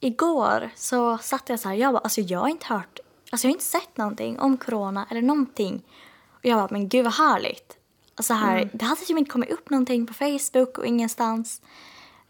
igår 0.00 0.70
så 0.76 1.18
satt 1.18 1.48
jag 1.48 1.60
så 1.60 1.68
här, 1.68 1.76
jag 1.76 1.92
bara, 1.92 1.98
alltså 2.00 2.20
jag 2.20 2.40
har 2.40 2.48
inte 2.48 2.66
hört, 2.66 2.98
alltså 3.30 3.46
jag 3.46 3.50
har 3.50 3.54
inte 3.54 3.64
sett 3.64 3.96
någonting 3.96 4.38
om 4.38 4.56
corona 4.56 5.06
eller 5.10 5.22
någonting. 5.22 5.82
Och 6.30 6.44
jag 6.44 6.58
bara, 6.58 6.68
men 6.70 6.88
gud 6.88 7.04
vad 7.04 7.14
härligt. 7.14 7.76
Alltså 8.14 8.34
här, 8.34 8.70
Det 8.72 8.84
hade 8.84 9.00
typ 9.00 9.18
inte 9.18 9.30
kommit 9.30 9.50
upp 9.50 9.70
någonting 9.70 10.06
på 10.06 10.14
Facebook 10.14 10.78
och 10.78 10.86
ingenstans. 10.86 11.62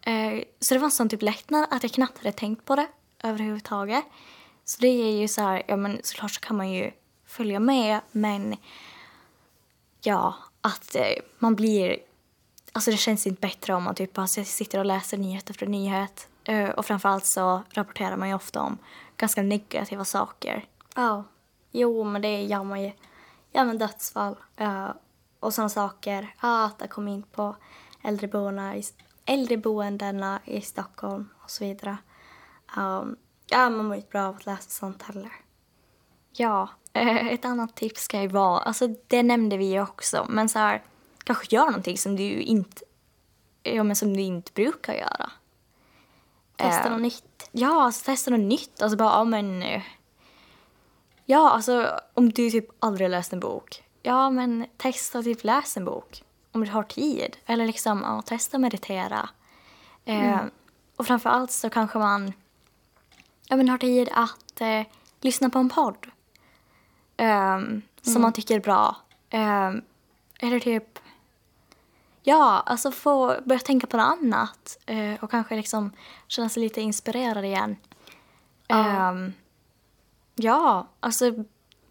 Eh, 0.01 0.43
så 0.59 0.73
det 0.73 0.79
var 0.79 0.85
en 0.85 0.91
sån 0.91 1.09
typ 1.09 1.21
lättnad 1.21 1.67
att 1.71 1.83
jag 1.83 1.91
knappt 1.91 2.17
hade 2.17 2.31
tänkt 2.31 2.65
på 2.65 2.75
det 2.75 2.87
överhuvudtaget. 3.23 4.03
Så 4.65 4.81
det 4.81 4.87
är 4.87 5.11
ju 5.11 5.27
så 5.27 5.41
här, 5.41 5.63
ja 5.67 5.77
men 5.77 5.99
såklart 6.03 6.31
så 6.31 6.41
kan 6.41 6.57
man 6.57 6.71
ju 6.71 6.91
följa 7.25 7.59
med 7.59 7.99
men 8.11 8.55
ja, 10.01 10.35
att 10.65 10.95
eh, 10.95 11.23
man 11.39 11.55
blir... 11.55 11.97
Alltså 12.71 12.91
det 12.91 12.97
känns 12.97 13.27
inte 13.27 13.41
bättre 13.41 13.73
om 13.73 13.83
man 13.83 13.95
typ 13.95 14.17
alltså 14.17 14.43
sitter 14.43 14.79
och 14.79 14.85
läser 14.85 15.17
nyhet 15.17 15.49
efter 15.49 15.67
nyhet. 15.67 16.27
Eh, 16.43 16.69
och 16.69 16.85
framförallt 16.85 17.25
så 17.25 17.63
rapporterar 17.69 18.17
man 18.17 18.27
ju 18.27 18.33
ofta 18.35 18.61
om 18.61 18.77
ganska 19.17 19.41
negativa 19.41 20.05
saker. 20.05 20.65
Ja. 20.95 21.23
Jo, 21.71 22.03
men 22.03 22.21
det 22.21 22.43
gör 22.43 22.63
man 22.63 22.81
ju. 22.81 22.91
Ja, 23.51 23.63
men 23.63 23.77
dödsfall 23.77 24.35
eh, 24.55 24.89
och 25.39 25.53
sådana 25.53 25.69
saker. 25.69 26.35
Ja, 26.41 26.65
att 26.65 26.79
det 26.79 26.87
kom 26.87 27.07
in 27.07 27.23
på 27.23 27.55
äldreboendena 28.01 28.75
i 28.75 28.83
äldreboendena 29.25 30.39
i 30.45 30.61
Stockholm 30.61 31.29
och 31.43 31.51
så 31.51 31.63
vidare. 31.63 31.97
Um, 32.77 33.17
ja, 33.47 33.69
man 33.69 33.85
mår 33.85 33.95
inte 33.95 34.09
bra 34.09 34.27
av 34.27 34.35
att 34.35 34.45
läsa 34.45 34.69
sånt 34.69 35.01
heller. 35.01 35.31
Ja, 36.31 36.69
ett 37.33 37.45
annat 37.45 37.75
tips 37.75 38.01
ska 38.01 38.21
ju 38.21 38.27
vara, 38.27 38.59
alltså 38.59 38.87
det 39.07 39.23
nämnde 39.23 39.57
vi 39.57 39.79
också, 39.79 40.25
men 40.29 40.49
så 40.49 40.59
här, 40.59 40.83
kanske 41.23 41.55
gör 41.55 41.65
någonting 41.65 41.97
som 41.97 42.15
du 42.15 42.23
inte, 42.41 42.81
ja 43.63 43.83
men 43.83 43.95
som 43.95 44.13
du 44.17 44.21
inte 44.21 44.51
brukar 44.53 44.93
göra. 44.93 45.31
Testa 46.55 46.85
Eh, 46.85 46.91
något 46.91 47.01
nytt. 47.01 47.49
Ja, 47.51 47.83
alltså 47.83 48.05
testa 48.05 48.31
något 48.31 48.39
nytt. 48.39 48.81
Alltså 48.81 48.97
bara, 48.97 49.09
ja 49.09 49.23
men... 49.23 49.63
eh, 49.63 49.81
Ja, 51.25 51.49
alltså 51.49 51.99
om 52.13 52.29
du 52.29 52.51
typ 52.51 52.67
aldrig 52.79 53.09
läst 53.09 53.33
en 53.33 53.39
bok. 53.39 53.83
Ja, 54.01 54.29
men 54.29 54.65
testa 54.77 55.23
typ 55.23 55.43
läs 55.43 55.77
en 55.77 55.85
bok. 55.85 56.23
Om 56.51 56.65
du 56.65 56.71
har 56.71 56.83
tid. 56.83 57.37
Eller 57.45 57.65
liksom, 57.65 58.01
ja, 58.03 58.21
testa 58.21 58.57
meditera. 58.57 59.29
Eh, 60.05 60.39
och 60.97 61.07
framför 61.07 61.29
allt 61.29 61.51
så 61.51 61.69
kanske 61.69 61.99
man 61.99 62.33
ja, 63.47 63.55
men 63.55 63.69
har 63.69 63.77
tid 63.77 64.09
att 64.11 64.61
eh, 64.61 64.81
lyssna 65.21 65.49
på 65.49 65.59
en 65.59 65.69
podd. 65.69 66.07
Ehm, 67.17 67.81
Som 68.01 68.21
man 68.21 68.33
tycker 68.33 68.55
är 68.55 68.59
bra. 68.59 68.95
Ehm, 69.29 69.81
eller 70.39 70.59
typ 70.59 70.99
Ja, 72.27 72.63
alltså 72.65 72.91
få 72.91 73.35
börja 73.45 73.59
tänka 73.59 73.87
på 73.87 73.97
något 73.97 74.17
annat 74.21 74.77
eh, 74.85 75.23
och 75.23 75.31
kanske 75.31 75.55
liksom 75.55 75.91
känna 76.27 76.49
sig 76.49 76.63
lite 76.63 76.81
inspirerad 76.81 77.45
igen. 77.45 77.75
Ja. 78.67 79.09
Ehm, 79.09 79.33
ja, 80.35 80.87
alltså 80.99 81.31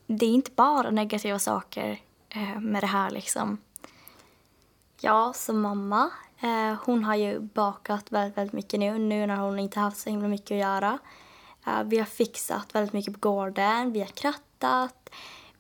det 0.06 0.26
är 0.26 0.30
inte 0.30 0.50
bara 0.50 0.90
negativa 0.90 1.38
saker 1.38 2.00
eh, 2.28 2.60
med 2.60 2.82
det 2.82 2.86
här 2.86 3.10
liksom. 3.10 3.58
Ja, 5.00 5.32
som 5.32 5.60
mamma. 5.60 6.10
Eh, 6.40 6.78
hon 6.84 7.04
har 7.04 7.14
ju 7.14 7.40
bakat 7.40 8.12
väldigt, 8.12 8.38
väldigt 8.38 8.52
mycket 8.52 8.80
nu, 8.80 8.98
nu 8.98 9.26
när 9.26 9.36
hon 9.36 9.58
inte 9.58 9.80
haft 9.80 9.98
så 9.98 10.10
himla 10.10 10.28
mycket 10.28 10.50
att 10.50 10.58
göra. 10.58 10.98
Vi 11.84 11.98
har 11.98 12.06
fixat 12.06 12.74
väldigt 12.74 12.92
mycket 12.92 13.12
på 13.12 13.28
gården, 13.28 13.92
vi 13.92 14.00
har 14.00 14.06
krattat, 14.06 14.53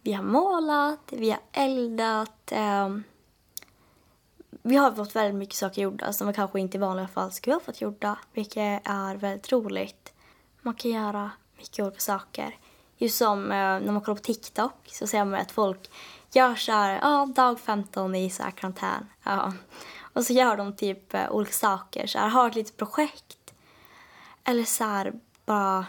vi 0.02 0.12
har 0.12 0.22
målat, 0.22 1.00
vi 1.10 1.30
har 1.30 1.40
eldat. 1.52 2.52
Eh, 2.52 2.88
vi 4.62 4.76
har 4.76 4.92
fått 4.92 5.16
väldigt 5.16 5.34
mycket 5.34 5.54
saker 5.54 5.82
gjorda 5.82 6.12
som 6.12 6.26
vi 6.26 6.32
kanske 6.32 6.60
inte 6.60 6.76
i 6.76 6.80
vanliga 6.80 7.08
fall 7.08 7.32
skulle 7.32 7.54
ha 7.54 7.60
fått 7.60 7.80
gjorda, 7.80 8.18
vilket 8.32 8.82
är 8.84 9.16
väldigt 9.16 9.52
roligt. 9.52 10.12
Man 10.62 10.74
kan 10.74 10.90
göra 10.90 11.30
mycket 11.58 11.84
olika 11.84 12.00
saker. 12.00 12.58
Just 12.96 13.18
som 13.18 13.52
eh, 13.52 13.56
när 13.56 13.92
man 13.92 14.00
kollar 14.00 14.16
på 14.16 14.22
TikTok 14.22 14.88
så 14.92 15.06
ser 15.06 15.24
man 15.24 15.40
att 15.40 15.52
folk 15.52 15.90
gör 16.32 16.54
så 16.54 16.72
här, 16.72 16.98
ja, 17.02 17.26
dag 17.36 17.60
15 17.60 18.14
i 18.14 18.30
så 18.30 18.42
här 18.42 18.50
karantän. 18.50 19.08
Ja. 19.22 19.52
Och 20.12 20.24
så 20.24 20.32
gör 20.32 20.56
de 20.56 20.76
typ 20.76 21.14
eh, 21.14 21.30
olika 21.30 21.52
saker, 21.52 22.06
så 22.06 22.18
här, 22.18 22.28
har 22.28 22.48
ett 22.48 22.54
litet 22.54 22.76
projekt. 22.76 23.54
Eller 24.44 24.64
så 24.64 24.84
här, 24.84 25.12
bara... 25.46 25.86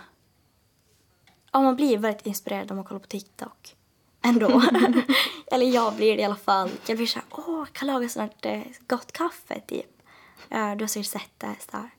Ja, 1.55 1.61
man 1.61 1.75
blir 1.75 1.97
väldigt 1.97 2.25
inspirerad 2.25 2.67
när 2.67 2.75
man 2.75 2.83
kollar 2.85 2.99
på 2.99 3.07
TikTok. 3.07 3.75
Ändå. 4.21 4.61
Eller 5.51 5.65
jag 5.65 5.95
blir 5.95 6.15
det 6.15 6.21
i 6.21 6.25
alla 6.25 6.35
fall. 6.35 6.69
Jag 6.85 6.97
blir 6.97 7.07
så 7.07 7.19
här, 7.19 7.27
åh, 7.31 7.65
kan 7.65 7.87
laga 7.87 8.09
sånt 8.09 8.45
här 8.45 8.55
eh, 8.55 8.61
gott 8.87 9.11
kaffe, 9.11 9.59
typ. 9.59 10.01
Du 10.49 10.55
har 10.55 10.87
säkert 10.87 11.11
sett 11.11 11.31
det. 11.37 11.55
Så 11.71 11.77
här. 11.77 11.89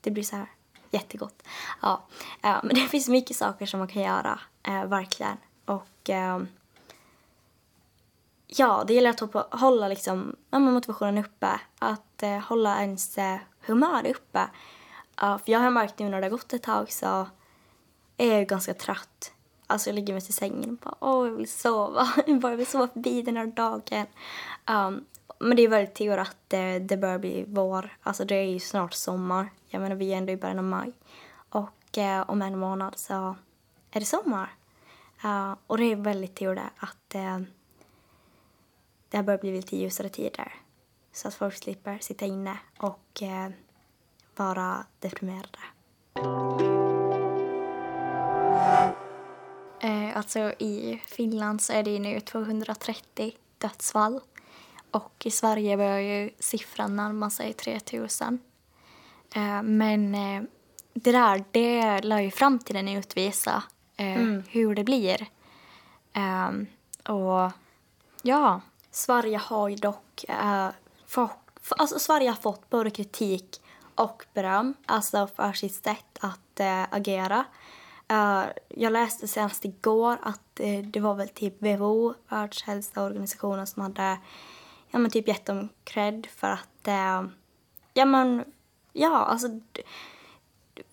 Det 0.00 0.10
blir 0.10 0.22
så 0.22 0.36
här 0.36 0.46
jättegott. 0.90 1.42
Ja, 1.82 2.06
men 2.40 2.68
det 2.74 2.80
finns 2.80 3.08
mycket 3.08 3.36
saker 3.36 3.66
som 3.66 3.78
man 3.78 3.88
kan 3.88 4.02
göra, 4.02 4.40
eh, 4.62 4.84
verkligen. 4.84 5.36
Och 5.64 6.10
ehm, 6.10 6.48
ja, 8.46 8.84
det 8.86 8.94
gäller 8.94 9.10
att 9.10 9.20
hoppa, 9.20 9.46
hålla 9.50 9.88
liksom, 9.88 10.36
motivationen 10.50 11.24
uppe. 11.24 11.60
Att 11.78 12.22
eh, 12.22 12.38
hålla 12.38 12.80
ens 12.80 13.18
humör 13.66 14.06
uppe. 14.06 14.48
För 15.16 15.52
jag 15.52 15.60
har 15.60 15.70
märkt 15.70 15.98
nu 15.98 16.08
när 16.08 16.20
det 16.20 16.26
har 16.26 16.30
gått 16.30 16.52
ett 16.52 16.62
tag 16.62 16.92
så 16.92 17.26
är 18.16 18.34
jag 18.34 18.46
ganska 18.46 18.74
trött. 18.74 19.32
Alltså 19.66 19.90
jag 19.90 19.94
ligger 19.94 20.12
mig 20.12 20.22
till 20.22 20.34
sängen 20.34 20.70
och 20.70 20.76
bara 20.76 20.94
åh, 21.00 21.26
jag 21.26 21.34
vill 21.34 21.48
sova. 21.48 22.08
Jag 22.26 22.40
bara 22.40 22.56
vill 22.56 22.66
sova 22.66 22.88
förbi 22.88 23.22
den 23.22 23.36
här 23.36 23.46
dagen. 23.46 24.06
Um, 24.66 25.04
men 25.38 25.56
det 25.56 25.62
är 25.62 25.68
väldigt 25.68 25.94
tur 25.94 26.18
att 26.18 26.36
det, 26.48 26.78
det 26.78 26.96
börjar 26.96 27.18
bli 27.18 27.44
vår. 27.48 27.96
Alltså 28.02 28.24
det 28.24 28.34
är 28.34 28.44
ju 28.44 28.60
snart 28.60 28.94
sommar. 28.94 29.48
Jag 29.68 29.82
menar 29.82 29.96
vi 29.96 30.12
är 30.12 30.16
ändå 30.16 30.32
i 30.32 30.36
början 30.36 30.58
av 30.58 30.64
maj. 30.64 30.92
Och 31.48 31.98
eh, 31.98 32.30
om 32.30 32.42
en 32.42 32.58
månad 32.58 32.98
så 32.98 33.36
är 33.90 34.00
det 34.00 34.06
sommar. 34.06 34.54
Uh, 35.24 35.54
och 35.66 35.78
det 35.78 35.84
är 35.84 35.96
väldigt 35.96 36.34
tur 36.34 36.54
det 36.54 36.70
att 36.76 37.14
eh, 37.14 37.40
det 39.08 39.16
har 39.16 39.24
börjat 39.24 39.40
bli 39.40 39.52
lite 39.52 39.76
ljusare 39.76 40.08
tider. 40.08 40.54
Så 41.12 41.28
att 41.28 41.34
folk 41.34 41.54
slipper 41.54 41.98
sitta 41.98 42.26
inne 42.26 42.58
och 42.78 43.22
eh, 43.22 43.50
vara 44.36 44.84
deprimerade. 44.98 45.58
Eh, 49.84 50.16
alltså 50.16 50.38
i 50.58 51.00
Finland 51.06 51.62
så 51.62 51.72
är 51.72 51.82
det 51.82 51.98
nu 51.98 52.20
230 52.20 53.32
dödsfall. 53.58 54.20
Och 54.90 55.22
i 55.24 55.30
Sverige 55.30 55.76
börjar 55.76 55.98
ju 55.98 56.30
siffran 56.38 56.96
närma 56.96 57.30
sig 57.30 57.52
3000. 57.52 58.38
Eh, 59.34 59.62
men 59.62 60.14
eh, 60.14 60.42
det 60.94 61.12
där, 61.12 61.44
det 61.50 62.00
lär 62.00 62.20
ju 62.20 62.30
framtiden 62.30 62.88
utvisa 62.88 63.62
eh, 63.96 64.40
hur 64.48 64.74
det 64.74 64.84
blir. 64.84 65.26
Ehm, 66.12 66.66
och 67.08 67.52
ja, 68.22 68.60
Sverige 68.90 69.38
har 69.38 69.68
ju 69.68 69.76
dock... 69.76 70.24
Eh, 70.28 70.68
få, 71.06 71.30
få, 71.60 71.74
alltså 71.74 71.98
Sverige 71.98 72.28
har 72.28 72.36
fått 72.36 72.70
både 72.70 72.90
kritik 72.90 73.60
och 73.94 74.24
beröm 74.34 74.74
alltså 74.86 75.26
för 75.36 75.52
sitt 75.52 75.84
sätt 75.84 76.18
att 76.20 76.60
eh, 76.60 76.82
agera. 76.90 77.44
Eh, 78.08 78.44
jag 78.68 78.92
läste 78.92 79.28
senast 79.28 79.64
igår 79.64 80.18
att 80.22 80.60
eh, 80.60 80.78
det 80.84 81.00
var 81.00 81.14
väl 81.14 81.28
typ 81.28 81.62
WHO, 81.62 82.14
Världshälsoorganisationen, 82.28 83.66
som 83.66 83.82
hade 83.82 84.18
ja, 84.90 84.98
men 84.98 85.10
typ 85.10 85.28
gett 85.28 85.46
dem 85.46 85.68
cred 85.84 86.26
för 86.36 86.50
att... 86.50 86.88
Eh, 86.88 87.24
ja, 87.94 88.04
men... 88.04 88.44
Ja, 88.92 89.16
alltså... 89.16 89.48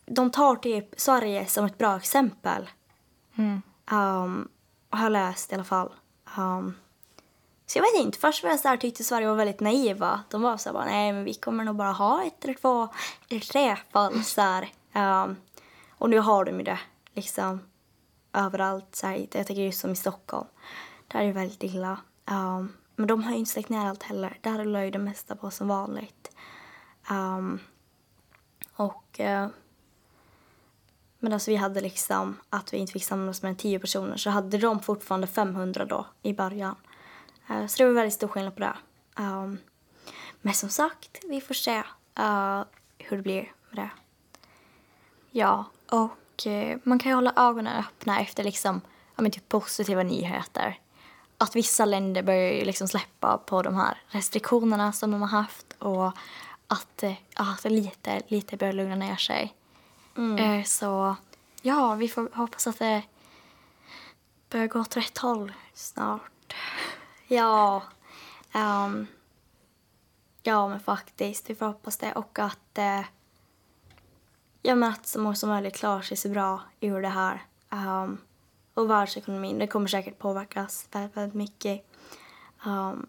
De 0.06 0.32
tar 0.32 0.56
typ 0.56 0.94
Sverige 0.98 1.46
som 1.46 1.66
ett 1.66 1.78
bra 1.78 1.98
exempel. 1.98 2.70
mm, 3.38 3.62
Um, 3.92 4.50
har 4.90 5.04
jag 5.04 5.12
läst 5.12 5.52
i 5.52 5.56
alla 5.56 5.64
fall. 5.64 5.94
Um, 6.38 6.78
så 7.66 7.78
jag 7.78 7.84
vet 7.84 8.06
inte, 8.06 8.18
först 8.18 8.44
var 8.44 8.50
jag 8.50 8.60
så 8.60 8.68
här, 8.68 8.78
tyckte 8.78 9.04
Sverige 9.04 9.28
var 9.28 9.36
väldigt 9.36 9.60
naiva. 9.60 10.24
De 10.30 10.42
var 10.42 10.58
så 10.58 10.70
här, 10.70 10.74
bara, 10.74 10.86
nej 10.86 11.14
men 11.14 11.24
vi 11.24 11.34
kommer 11.34 11.64
nog 11.64 11.76
bara 11.76 11.92
ha 11.92 12.24
ett 12.24 12.44
eller 12.44 12.54
två 12.54 12.88
eller 13.30 13.40
tre 13.40 13.76
fall 13.92 14.24
så. 14.24 14.62
Um, 14.96 15.36
och 15.98 16.10
nu 16.10 16.20
har 16.20 16.46
de 16.46 16.58
ju 16.58 16.64
det 16.64 16.80
liksom 17.14 17.60
överallt. 18.34 18.96
Så 18.96 19.08
här, 19.08 19.16
jag 19.18 19.48
tänker 19.48 19.64
just 19.64 19.80
som 19.80 19.92
i 19.92 19.96
Stockholm. 19.96 20.48
Där 21.08 21.20
är 21.20 21.26
det 21.26 21.32
väldigt 21.32 21.64
illa. 21.64 22.00
Um, 22.32 22.74
men 22.96 23.08
de 23.08 23.24
har 23.24 23.32
ju 23.32 23.38
inte 23.38 23.52
släckt 23.52 23.70
ner 23.70 23.86
allt 23.86 24.04
heller. 24.04 24.38
Där 24.42 24.58
rullar 24.58 24.82
ju 24.82 24.92
det 24.92 25.00
mesta 25.00 25.36
på 25.36 25.52
som 25.52 25.68
vanligt. 25.68 26.36
Um, 27.10 27.60
och 28.76 29.20
Uh, 29.20 29.48
men 31.24 31.34
alltså 31.34 31.52
vi 31.52 31.58
hade 31.58 31.82
liksom 31.82 32.38
att 32.50 32.74
vi 32.74 32.78
inte 32.78 32.94
fick 32.94 33.06
samlas 33.06 33.42
med 33.42 33.58
tio 33.58 33.80
personer 33.80 34.18
så 34.18 34.30
hade 34.30 34.58
de 34.58 34.80
fortfarande 34.80 35.28
500 35.28 35.86
då 35.86 36.06
i 36.22 36.34
början. 36.34 36.76
Uh, 37.50 37.68
så 37.68 37.78
det 37.78 37.86
var 37.86 37.94
väldigt 37.94 38.14
stor 38.14 38.28
skillnad 38.28 38.56
på 38.56 38.60
det. 38.60 38.78
Um, 39.18 39.58
men 40.42 40.54
som 40.54 40.70
sagt, 40.70 41.20
vi 41.30 41.42
får 41.42 41.54
se 41.54 41.78
uh, 42.20 42.64
hur 42.98 43.18
det 43.18 43.24
blir 43.24 43.52
med 43.70 43.78
det. 43.86 43.90
ja. 45.32 45.66
Och 45.92 46.10
eh, 46.48 46.78
man 46.84 47.00
kan 47.00 47.10
ju 47.10 47.16
hålla 47.16 47.34
ögonen 47.36 47.78
öppna 47.80 48.20
efter 48.20 48.44
liksom, 48.44 48.82
ja, 49.16 49.22
men 49.22 49.32
typ 49.32 49.50
positiva 49.50 50.04
nyheter. 50.04 50.80
Att 51.38 51.56
vissa 51.56 51.86
länder 51.86 52.24
börjar 52.24 52.66
liksom 52.66 52.88
släppa 52.88 53.38
på 53.38 53.62
de 53.62 53.76
här 53.76 53.98
restriktionerna 54.08 54.92
som 54.92 55.12
de 55.12 55.22
har 55.22 55.30
haft 55.30 55.74
och 55.80 56.12
att, 56.68 57.04
eh, 57.04 57.14
att 57.36 57.64
lite, 57.64 58.22
lite 58.28 58.58
börjar 58.58 58.74
lugna 58.74 58.96
ner 58.96 59.16
sig. 59.16 59.54
Eh, 60.40 60.64
så 60.64 61.16
ja, 61.62 61.96
vi 61.96 62.08
får 62.08 62.30
hoppas 62.34 62.68
att 62.68 62.80
det 62.80 63.04
börjar 64.50 64.68
gå 64.68 64.80
åt 64.80 64.98
rätt 64.98 65.18
håll 65.18 65.52
snart. 65.74 66.54
Ja, 67.28 67.84
ehm, 68.52 69.08
ja 70.44 70.68
men 70.68 70.80
faktiskt, 70.80 71.50
vi 71.50 71.56
får 71.56 71.66
hoppas 71.66 71.98
det. 71.98 72.14
Och 72.14 72.40
att, 72.40 72.78
eh, 72.78 73.02
ja, 74.62 74.76
men 74.76 74.90
att 74.90 75.08
så 75.08 75.20
många 75.20 75.36
som 75.36 75.50
möjligt 75.50 75.76
klarar 75.76 76.02
sig 76.02 76.18
så 76.18 76.30
bra 76.30 76.62
ur 76.80 77.02
det 77.02 77.08
här. 77.08 77.46
Um, 77.70 78.18
och 78.74 78.90
världsekonomin, 78.90 79.60
det 79.60 79.68
kommer 79.68 79.88
säkert 79.88 80.20
påverkas 80.20 80.88
väldigt, 80.92 81.18
väldigt 81.18 81.36
mycket. 81.36 81.86
Um, 82.66 83.08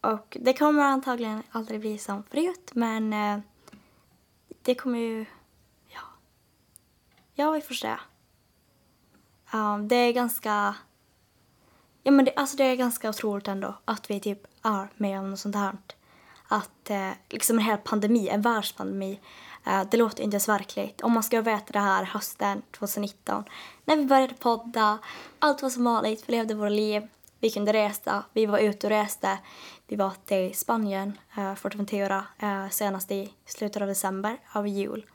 och 0.00 0.36
det 0.40 0.54
kommer 0.54 0.82
antagligen 0.82 1.42
aldrig 1.50 1.80
bli 1.80 1.98
som 1.98 2.22
förut, 2.22 2.70
men 2.74 3.12
uh, 3.12 3.40
det 4.62 4.74
kommer 4.74 4.98
ju, 4.98 5.26
ja, 5.88 6.00
ja 7.34 7.50
vi 7.50 7.60
får 7.60 7.74
se. 7.74 7.96
Um, 9.52 9.88
det 9.88 9.96
är 9.96 10.12
ganska 10.12 10.74
Ja 12.08 12.12
men 12.12 12.24
det, 12.24 12.32
alltså 12.36 12.56
det 12.56 12.64
är 12.64 12.76
ganska 12.76 13.08
otroligt 13.08 13.48
ändå 13.48 13.74
att 13.84 14.10
vi 14.10 14.20
typ 14.20 14.46
är 14.62 14.88
med 14.96 15.20
om 15.20 15.30
något 15.30 15.38
sånt 15.38 15.54
här. 15.54 15.76
att 16.48 16.90
eh, 16.90 17.10
liksom 17.28 17.58
en 17.58 17.64
hel 17.64 17.78
pandemi, 17.78 18.28
en 18.28 18.42
världspandemi, 18.42 19.20
Eh, 19.66 19.82
det 19.90 19.96
låter 19.96 20.22
inte 20.22 20.34
ens 20.34 20.48
verkligt. 20.48 21.00
Om 21.00 21.12
man 21.12 21.22
ska 21.22 21.40
veta 21.40 21.72
det 21.72 21.78
här 21.78 22.04
hösten 22.04 22.62
2019, 22.78 23.44
när 23.84 23.96
vi 23.96 24.04
började 24.04 24.34
podda, 24.34 24.98
allt 25.38 25.62
var 25.62 25.70
som 25.70 25.84
vanligt, 25.84 26.24
vi 26.26 26.32
levde 26.32 26.54
våra 26.54 26.68
liv, 26.68 27.08
vi 27.40 27.50
kunde 27.50 27.72
resa, 27.72 28.24
vi 28.32 28.46
var 28.46 28.58
ute 28.58 28.86
och 28.86 28.90
reste. 28.90 29.38
Vi 29.86 29.96
var 29.96 30.12
till 30.24 30.54
Spanien, 30.54 31.18
eh, 31.36 31.54
Forteventura, 31.54 32.24
eh, 32.38 32.68
senast 32.68 33.10
i 33.10 33.34
slutet 33.44 33.82
av 33.82 33.88
december, 33.88 34.38
över 34.54 34.68
jul. 34.68 35.06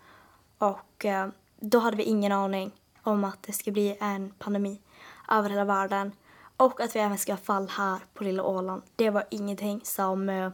Och 0.58 1.06
eh, 1.06 1.28
då 1.60 1.80
hade 1.80 1.98
vi 1.98 2.04
ingen 2.04 2.32
aning 2.32 2.72
om 3.04 3.24
att 3.24 3.44
det 3.44 3.54
skulle 3.54 3.74
bli 3.74 3.98
en 4.00 4.32
pandemi 4.32 4.82
över 5.30 5.50
hela 5.50 5.66
världen. 5.66 6.12
Och 6.58 6.82
att 6.82 6.96
vi 6.96 7.00
även 7.00 7.18
ska 7.18 7.34
ha 7.34 7.38
fall 7.38 7.70
här 7.70 8.00
på 8.14 8.24
lilla 8.24 8.44
Åland. 8.44 8.82
Det 8.96 9.10
var 9.10 9.26
ingenting 9.30 9.82
som 9.84 10.30
eh, 10.30 10.52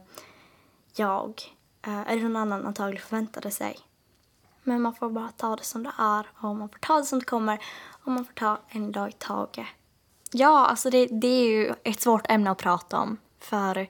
jag, 0.95 1.41
eller 2.07 2.23
någon 2.23 2.35
annan 2.35 2.65
antagligen 2.65 3.05
förväntade 3.07 3.51
sig. 3.51 3.79
Men 4.63 4.81
man 4.81 4.95
får 4.95 5.09
bara 5.09 5.31
ta 5.37 5.55
det 5.55 5.63
som 5.63 5.83
det 5.83 5.91
är 5.97 6.27
och 6.35 6.55
man 6.55 6.69
får 6.69 6.79
ta 6.79 6.97
det 6.97 7.05
som 7.05 7.19
det 7.19 7.25
kommer 7.25 7.59
och 8.03 8.11
man 8.11 8.25
får 8.25 8.33
ta 8.33 8.59
en 8.69 8.91
dag 8.91 9.09
i 9.09 9.11
taget. 9.11 9.67
Ja, 10.31 10.65
alltså 10.65 10.89
det, 10.89 11.05
det 11.05 11.27
är 11.27 11.47
ju 11.47 11.73
ett 11.83 12.01
svårt 12.01 12.31
ämne 12.31 12.51
att 12.51 12.57
prata 12.57 12.99
om 12.99 13.17
för 13.39 13.87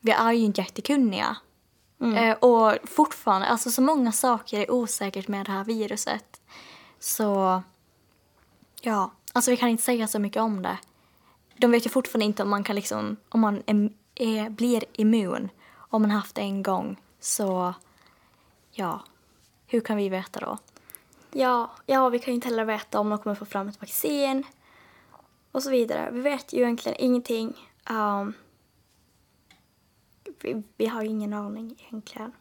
vi 0.00 0.10
är 0.10 0.32
ju 0.32 0.44
inte 0.44 0.60
jättekunniga. 0.60 1.36
Eh, 2.00 2.32
och 2.32 2.88
fortfarande, 2.88 3.46
alltså 3.46 3.70
så 3.70 3.82
många 3.82 4.12
saker 4.12 4.60
är 4.60 4.70
osäkert 4.70 5.28
med 5.28 5.46
det 5.46 5.52
här 5.52 5.64
viruset. 5.64 6.40
Så 6.98 7.62
ja, 8.80 9.10
alltså 9.32 9.50
vi 9.50 9.56
kan 9.56 9.68
inte 9.68 9.82
säga 9.82 10.06
så 10.06 10.18
mycket 10.18 10.42
om 10.42 10.62
det. 10.62 10.78
De 11.56 11.70
vet 11.70 11.86
ju 11.86 11.90
fortfarande 11.90 12.24
inte 12.24 12.42
om 12.42 12.50
man 12.50 12.64
kan 12.64 12.76
liksom, 12.76 13.16
om 13.28 13.40
man 13.40 13.62
är, 13.66 13.90
är, 14.14 14.50
blir 14.50 14.84
immun 14.92 15.48
om 15.74 16.02
man 16.02 16.10
haft 16.10 16.34
det 16.34 16.40
en 16.40 16.62
gång. 16.62 17.00
Så 17.20 17.74
ja, 18.70 19.04
hur 19.66 19.80
kan 19.80 19.96
vi 19.96 20.08
veta 20.08 20.40
då? 20.40 20.58
Ja, 21.32 21.70
ja, 21.86 22.08
vi 22.08 22.18
kan 22.18 22.32
ju 22.32 22.34
inte 22.34 22.48
heller 22.48 22.64
veta 22.64 23.00
om 23.00 23.10
de 23.10 23.18
kommer 23.18 23.36
få 23.36 23.44
fram 23.44 23.68
ett 23.68 23.80
vaccin 23.80 24.44
och 25.52 25.62
så 25.62 25.70
vidare. 25.70 26.10
Vi 26.10 26.20
vet 26.20 26.52
ju 26.52 26.62
egentligen 26.62 26.98
ingenting. 27.00 27.70
Um, 27.90 28.34
vi, 30.40 30.62
vi 30.76 30.86
har 30.86 31.02
ju 31.02 31.08
ingen 31.08 31.32
aning 31.32 31.76
egentligen. 31.88 32.32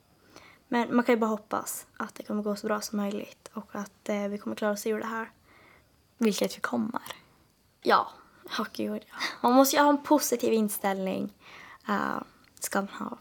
Men 0.68 0.96
man 0.96 1.06
kan 1.06 1.16
ju 1.16 1.20
bara 1.20 1.30
hoppas 1.30 1.88
att 1.98 2.16
det 2.16 2.24
kommer 2.24 2.44
gå 2.44 2.56
så 2.56 2.68
bra 2.68 2.82
som 2.82 2.98
möjligt 2.98 3.50
och 3.54 3.76
att 3.76 4.10
eh, 4.10 4.28
vi 4.28 4.38
kommer 4.38 4.56
klara 4.56 4.72
oss 4.72 4.88
ur 4.88 5.00
det 5.00 5.06
här. 5.06 5.32
Vilket 6.18 6.58
vi 6.58 6.62
kommer. 6.62 7.02
Ja, 7.82 8.12
oh, 8.60 8.68
gud 8.74 9.04
ja. 9.08 9.16
Man 9.42 9.54
måste 9.54 9.76
ju 9.76 9.82
ha 9.82 9.90
en 9.90 10.04
positiv 10.04 10.54
inställning. 10.54 11.34
Uh, 11.90 12.22
ska 12.60 12.82
man 12.82 12.90
ha. 12.90 13.18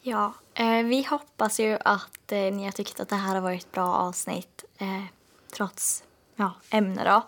Ja, 0.00 0.34
eh, 0.54 0.82
vi 0.82 1.02
hoppas 1.02 1.60
ju 1.60 1.78
att 1.84 2.32
eh, 2.32 2.38
ni 2.38 2.64
har 2.64 2.72
tyckt 2.72 3.00
att 3.00 3.08
det 3.08 3.16
här 3.16 3.34
har 3.34 3.40
varit 3.42 3.64
ett 3.64 3.72
bra 3.72 3.94
avsnitt 3.94 4.64
eh, 4.78 5.04
trots 5.52 6.04
ja, 6.36 6.52
ämne 6.70 7.04
då. 7.04 7.22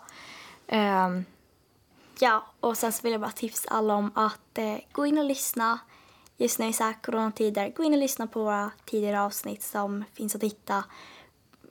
Ehm, 0.67 1.25
ja, 2.19 2.45
och 2.59 2.77
sen 2.77 2.93
så 2.93 3.01
vill 3.03 3.11
jag 3.11 3.21
bara 3.21 3.31
tipsa 3.31 3.69
alla 3.69 3.93
om 3.93 4.11
att 4.15 4.57
eh, 4.57 4.77
gå 4.91 5.05
in 5.05 5.17
och 5.17 5.25
lyssna. 5.25 5.79
Just 6.37 6.59
nu 6.59 6.67
i 6.67 6.73
så 6.73 6.83
här 6.83 6.93
coronatider, 7.03 7.73
gå 7.75 7.83
in 7.83 7.93
och 7.93 7.99
lyssna 7.99 8.27
på 8.27 8.43
våra 8.43 8.71
tidigare 8.85 9.21
avsnitt 9.21 9.63
som 9.63 10.03
finns 10.13 10.35
att 10.35 10.43
hitta. 10.43 10.83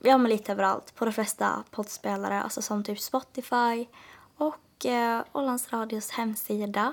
Ja, 0.02 0.18
men 0.18 0.30
lite 0.30 0.52
överallt. 0.52 0.94
På 0.94 1.04
de 1.04 1.12
flesta 1.12 1.64
poddspelare, 1.70 2.42
alltså 2.42 2.62
som 2.62 2.84
typ 2.84 3.00
Spotify 3.00 3.86
och 4.36 4.86
eh, 4.86 5.22
Ålands 5.32 5.72
Radios 5.72 6.10
hemsida. 6.10 6.92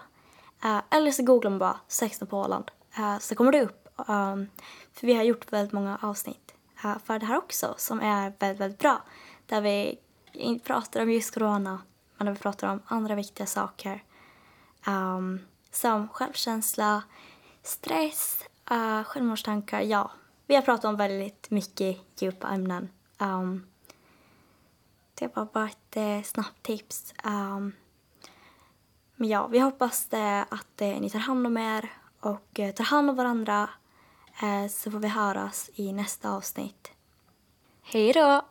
Eh, 0.64 0.82
eller 0.90 1.12
så 1.12 1.24
googlar 1.24 1.50
man 1.50 1.60
bara 1.60 1.80
16 1.88 2.28
på 2.28 2.38
Åland, 2.38 2.72
eh, 2.98 3.20
så 3.20 3.36
kommer 3.36 3.52
det 3.52 3.62
upp. 3.62 3.87
Um, 3.98 4.50
för 4.94 5.08
vi 5.08 5.14
har 5.14 5.24
gjort 5.24 5.54
väldigt 5.54 5.74
många 5.74 5.98
avsnitt 6.02 6.54
uh, 6.86 6.98
för 7.06 7.20
det 7.20 7.26
här 7.26 7.38
också 7.38 7.76
som 7.78 8.00
är 8.00 8.34
väldigt, 8.40 8.62
väldigt 8.62 8.80
bra. 8.80 9.02
Där 9.46 9.62
vi 9.62 10.00
pratar 10.64 11.02
om 11.02 11.12
just 11.12 11.34
corona, 11.34 11.82
men 12.18 12.26
där 12.26 12.34
vi 12.34 12.40
pratar 12.40 12.72
om 12.72 12.82
andra 12.86 13.16
viktiga 13.16 13.48
saker. 13.48 14.04
Um, 14.88 15.40
som 15.72 16.08
självkänsla, 16.08 17.04
stress, 17.64 18.44
uh, 18.72 19.04
självmordstankar. 19.04 19.82
Ja, 19.82 20.12
vi 20.48 20.56
har 20.56 20.62
pratat 20.62 20.86
om 20.86 20.96
väldigt 20.96 21.50
mycket 21.50 21.98
djupa 22.22 22.48
ämnen. 22.48 22.90
Um, 23.18 23.68
det 25.14 25.36
var 25.36 25.46
bara 25.46 25.66
ett 25.66 25.98
eh, 25.98 26.22
snabbt 26.24 26.64
tips. 26.64 27.14
Um, 27.24 27.76
men 29.16 29.30
ja, 29.30 29.48
vi 29.48 29.60
hoppas 29.60 30.14
eh, 30.14 30.42
att 30.50 30.82
eh, 30.82 31.00
ni 31.00 31.10
tar 31.10 31.20
hand 31.20 31.48
om 31.48 31.58
er 31.58 31.92
och 32.20 32.60
eh, 32.60 32.72
tar 32.72 32.84
hand 32.84 33.10
om 33.10 33.16
varandra. 33.16 33.70
Eh, 34.42 34.68
så 34.68 34.92
får 34.92 35.00
vi 35.00 35.08
höras 35.08 35.70
i 35.76 35.94
nästa 35.94 36.32
avsnitt. 36.32 36.92
hej 37.82 38.14
då! 38.14 38.42